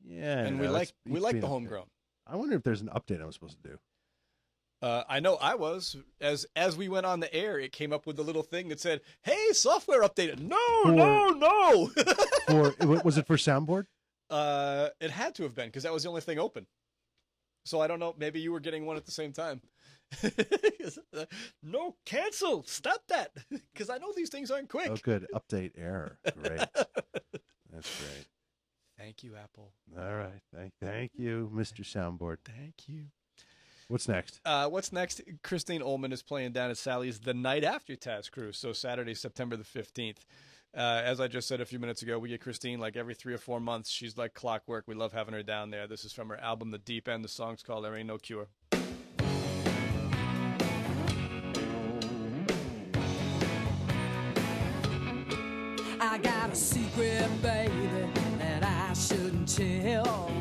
yeah, 0.06 0.40
and 0.40 0.60
we 0.60 0.68
like 0.68 0.82
it's- 0.82 0.92
we 1.06 1.14
it's 1.14 1.24
like 1.24 1.40
the 1.40 1.46
updated. 1.46 1.48
homegrown. 1.48 1.86
I 2.26 2.36
wonder 2.36 2.56
if 2.56 2.62
there's 2.62 2.82
an 2.82 2.90
update 2.94 3.22
I'm 3.22 3.32
supposed 3.32 3.56
to 3.62 3.68
do. 3.70 3.78
Uh, 4.82 5.02
I 5.08 5.20
know 5.20 5.34
I 5.36 5.54
was 5.56 5.96
as 6.20 6.46
as 6.56 6.76
we 6.76 6.88
went 6.88 7.04
on 7.06 7.20
the 7.20 7.32
air. 7.34 7.58
It 7.58 7.72
came 7.72 7.92
up 7.92 8.06
with 8.06 8.18
a 8.18 8.22
little 8.22 8.42
thing 8.42 8.68
that 8.68 8.80
said, 8.80 9.02
"Hey, 9.22 9.52
software 9.52 10.02
updated." 10.02 10.40
No, 10.40 10.56
For- 10.84 10.92
no, 10.92 11.28
no. 11.30 11.86
For 12.48 12.74
was 13.04 13.18
it 13.18 13.26
for 13.26 13.36
soundboard? 13.36 13.84
uh, 14.30 14.88
it 15.00 15.10
had 15.10 15.34
to 15.34 15.42
have 15.42 15.54
been 15.54 15.66
because 15.66 15.82
that 15.82 15.92
was 15.92 16.02
the 16.04 16.08
only 16.08 16.20
thing 16.22 16.38
open. 16.38 16.66
So 17.66 17.80
I 17.80 17.86
don't 17.86 17.98
know. 18.00 18.14
Maybe 18.18 18.40
you 18.40 18.52
were 18.52 18.60
getting 18.60 18.86
one 18.86 18.96
at 18.96 19.04
the 19.04 19.12
same 19.12 19.32
time. 19.32 19.60
no, 21.62 21.96
cancel. 22.06 22.62
Stop 22.64 23.02
that. 23.08 23.32
Because 23.72 23.90
I 23.90 23.98
know 23.98 24.12
these 24.14 24.28
things 24.30 24.50
aren't 24.50 24.68
quick. 24.68 24.90
Oh, 24.90 24.96
good. 25.02 25.26
Update 25.34 25.72
error. 25.78 26.18
Great. 26.42 26.58
That's 27.72 27.98
great. 27.98 28.26
Thank 28.98 29.22
you, 29.22 29.36
Apple. 29.36 29.72
All 29.98 30.14
right. 30.14 30.40
Thank, 30.54 30.72
thank 30.82 31.12
you, 31.16 31.50
Mr. 31.54 31.80
Soundboard. 31.82 32.38
Thank 32.44 32.88
you. 32.88 33.04
What's 33.90 34.06
next? 34.06 34.40
Uh, 34.44 34.68
what's 34.68 34.92
next? 34.92 35.20
Christine 35.42 35.80
Ohlman 35.80 36.12
is 36.12 36.22
playing 36.22 36.52
down 36.52 36.70
at 36.70 36.76
Sally's 36.76 37.18
the 37.18 37.34
night 37.34 37.64
after 37.64 37.96
Tas 37.96 38.28
Cru's, 38.28 38.56
so 38.56 38.72
Saturday, 38.72 39.14
September 39.14 39.56
the 39.56 39.64
15th. 39.64 40.18
Uh, 40.72 41.02
as 41.04 41.20
I 41.20 41.26
just 41.26 41.48
said 41.48 41.60
a 41.60 41.64
few 41.64 41.80
minutes 41.80 42.00
ago, 42.00 42.16
we 42.16 42.28
get 42.28 42.40
Christine 42.40 42.78
like 42.78 42.96
every 42.96 43.14
three 43.14 43.34
or 43.34 43.38
four 43.38 43.58
months. 43.58 43.90
She's 43.90 44.16
like 44.16 44.32
clockwork. 44.32 44.84
We 44.86 44.94
love 44.94 45.12
having 45.12 45.34
her 45.34 45.42
down 45.42 45.70
there. 45.70 45.88
This 45.88 46.04
is 46.04 46.12
from 46.12 46.28
her 46.28 46.38
album, 46.38 46.70
The 46.70 46.78
Deep 46.78 47.08
End. 47.08 47.24
The 47.24 47.28
song's 47.28 47.64
called 47.64 47.84
There 47.84 47.96
Ain't 47.96 48.06
No 48.06 48.18
Cure. 48.18 48.46
I 56.00 56.18
got 56.22 56.50
a 56.50 56.54
secret, 56.54 57.28
baby, 57.42 57.88
that 58.38 58.62
I 58.62 58.92
shouldn't 58.92 59.48
tell. 59.48 60.39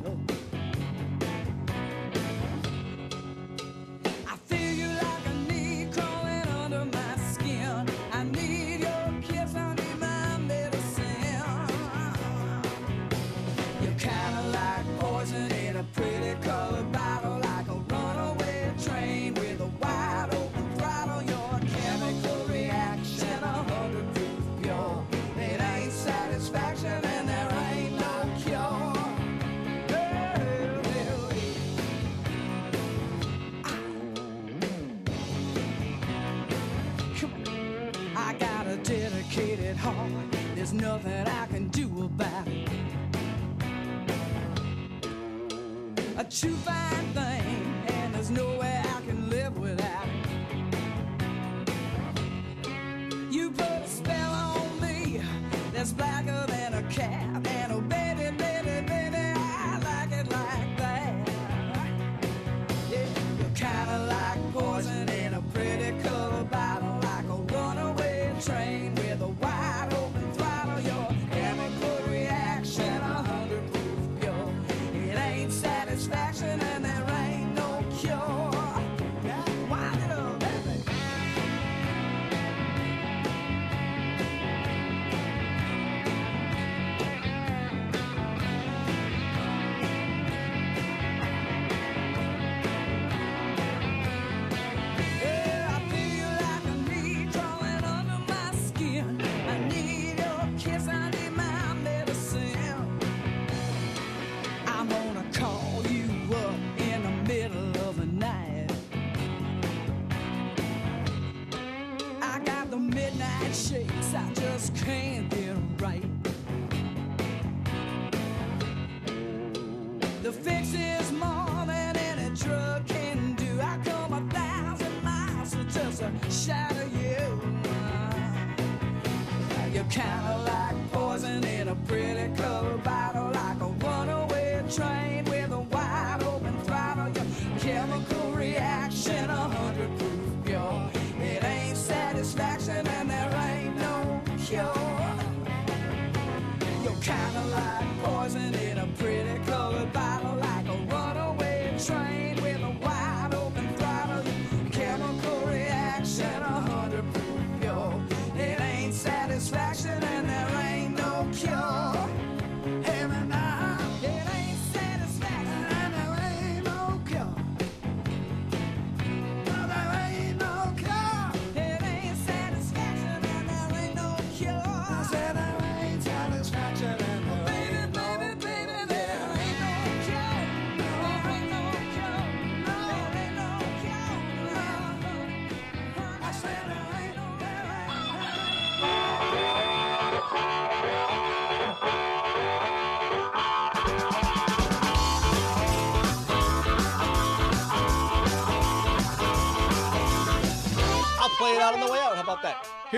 Myself. 0.00 0.27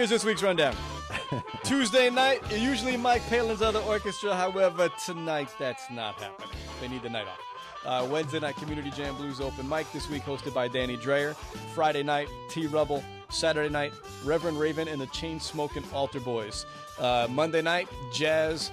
Here's 0.01 0.09
this 0.09 0.25
week's 0.25 0.43
rundown. 0.43 0.75
Tuesday 1.63 2.09
night, 2.09 2.41
usually 2.51 2.97
Mike 2.97 3.21
Palin's 3.29 3.61
other 3.61 3.81
orchestra. 3.81 4.35
However, 4.35 4.89
tonight 5.05 5.51
that's 5.59 5.91
not 5.91 6.15
happening. 6.15 6.49
They 6.81 6.89
need 6.89 7.03
the 7.03 7.11
night 7.11 7.27
off. 7.27 7.39
Uh, 7.85 8.09
Wednesday 8.11 8.41
night, 8.41 8.57
Community 8.57 8.91
Jam 8.93 9.15
Blues 9.17 9.43
Open 9.43 9.69
Mic 9.69 9.93
this 9.93 10.09
week, 10.09 10.23
hosted 10.23 10.55
by 10.55 10.69
Danny 10.69 10.97
Dreyer. 10.97 11.35
Friday 11.75 12.03
night, 12.03 12.31
T 12.49 12.67
Rubble. 12.67 13.05
Saturday 13.29 13.69
night, 13.69 13.93
Reverend 14.25 14.59
Raven 14.59 14.89
and 14.89 14.99
the 14.99 15.07
Chain 15.09 15.39
Smoking 15.39 15.85
Altar 15.93 16.21
Boys. 16.21 16.65
Uh, 16.99 17.27
Monday 17.29 17.61
night, 17.61 17.87
Jazz. 18.11 18.71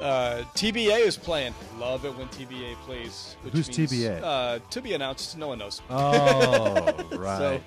Uh, 0.00 0.42
TBA 0.54 1.00
is 1.00 1.18
playing. 1.18 1.52
Love 1.78 2.06
it 2.06 2.16
when 2.16 2.28
TBA 2.28 2.76
plays. 2.86 3.36
Which 3.42 3.52
Who's 3.52 3.76
means, 3.76 3.92
TBA? 3.92 4.22
Uh, 4.22 4.60
to 4.70 4.80
be 4.80 4.94
announced. 4.94 5.36
No 5.36 5.48
one 5.48 5.58
knows. 5.58 5.82
Oh, 5.90 6.94
right. 7.12 7.36
So, 7.36 7.60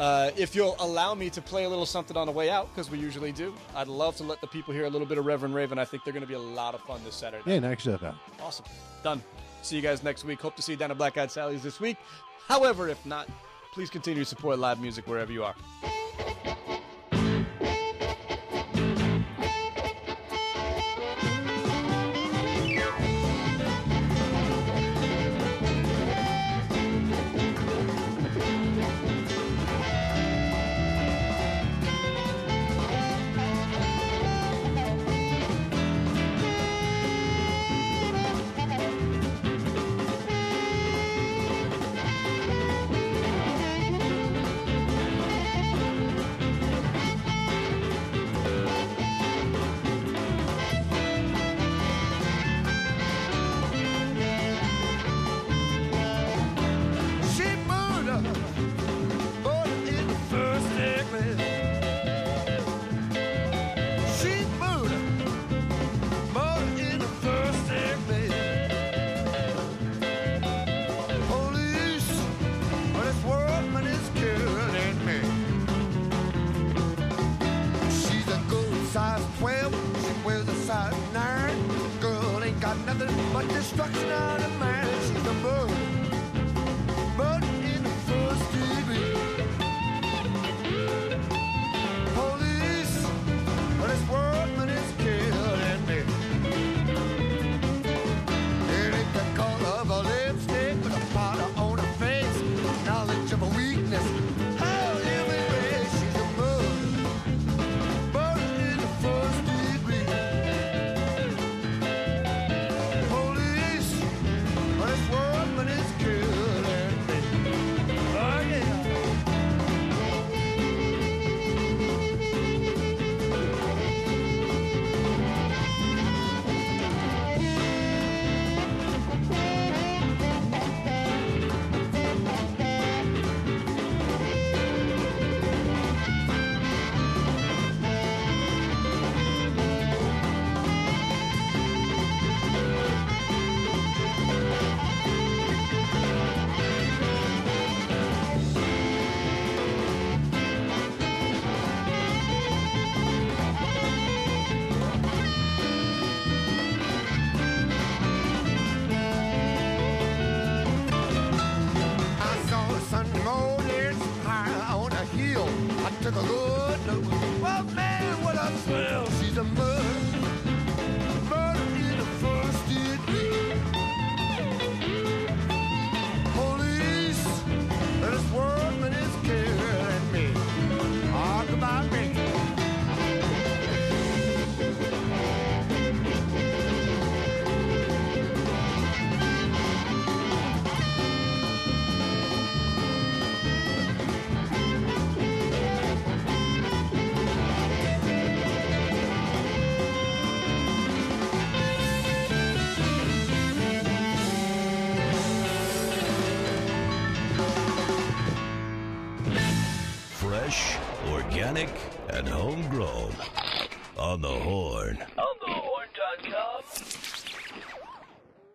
uh, 0.00 0.30
if 0.34 0.56
you'll 0.56 0.76
allow 0.80 1.14
me 1.14 1.28
to 1.28 1.42
play 1.42 1.64
a 1.64 1.68
little 1.68 1.84
something 1.84 2.16
on 2.16 2.26
the 2.26 2.32
way 2.32 2.48
out, 2.48 2.74
because 2.74 2.90
we 2.90 2.98
usually 2.98 3.32
do, 3.32 3.54
I'd 3.76 3.86
love 3.86 4.16
to 4.16 4.24
let 4.24 4.40
the 4.40 4.46
people 4.46 4.72
hear 4.72 4.86
a 4.86 4.90
little 4.90 5.06
bit 5.06 5.18
of 5.18 5.26
Reverend 5.26 5.54
Raven. 5.54 5.78
I 5.78 5.84
think 5.84 6.04
they're 6.04 6.12
going 6.14 6.22
to 6.22 6.26
be 6.26 6.34
a 6.34 6.38
lot 6.38 6.74
of 6.74 6.80
fun 6.80 7.00
this 7.04 7.14
Saturday. 7.14 7.42
yeah, 7.44 7.58
next 7.58 7.86
out. 7.86 8.14
Awesome. 8.42 8.64
Done. 9.04 9.22
See 9.62 9.76
you 9.76 9.82
guys 9.82 10.02
next 10.02 10.24
week. 10.24 10.40
Hope 10.40 10.56
to 10.56 10.62
see 10.62 10.72
you 10.72 10.78
down 10.78 10.90
at 10.90 10.96
Black 10.96 11.18
Eyed 11.18 11.30
Sally's 11.30 11.62
this 11.62 11.80
week. 11.80 11.98
However, 12.48 12.88
if 12.88 13.04
not, 13.04 13.28
please 13.74 13.90
continue 13.90 14.24
to 14.24 14.28
support 14.28 14.58
live 14.58 14.80
music 14.80 15.06
wherever 15.06 15.30
you 15.30 15.44
are. 15.44 15.54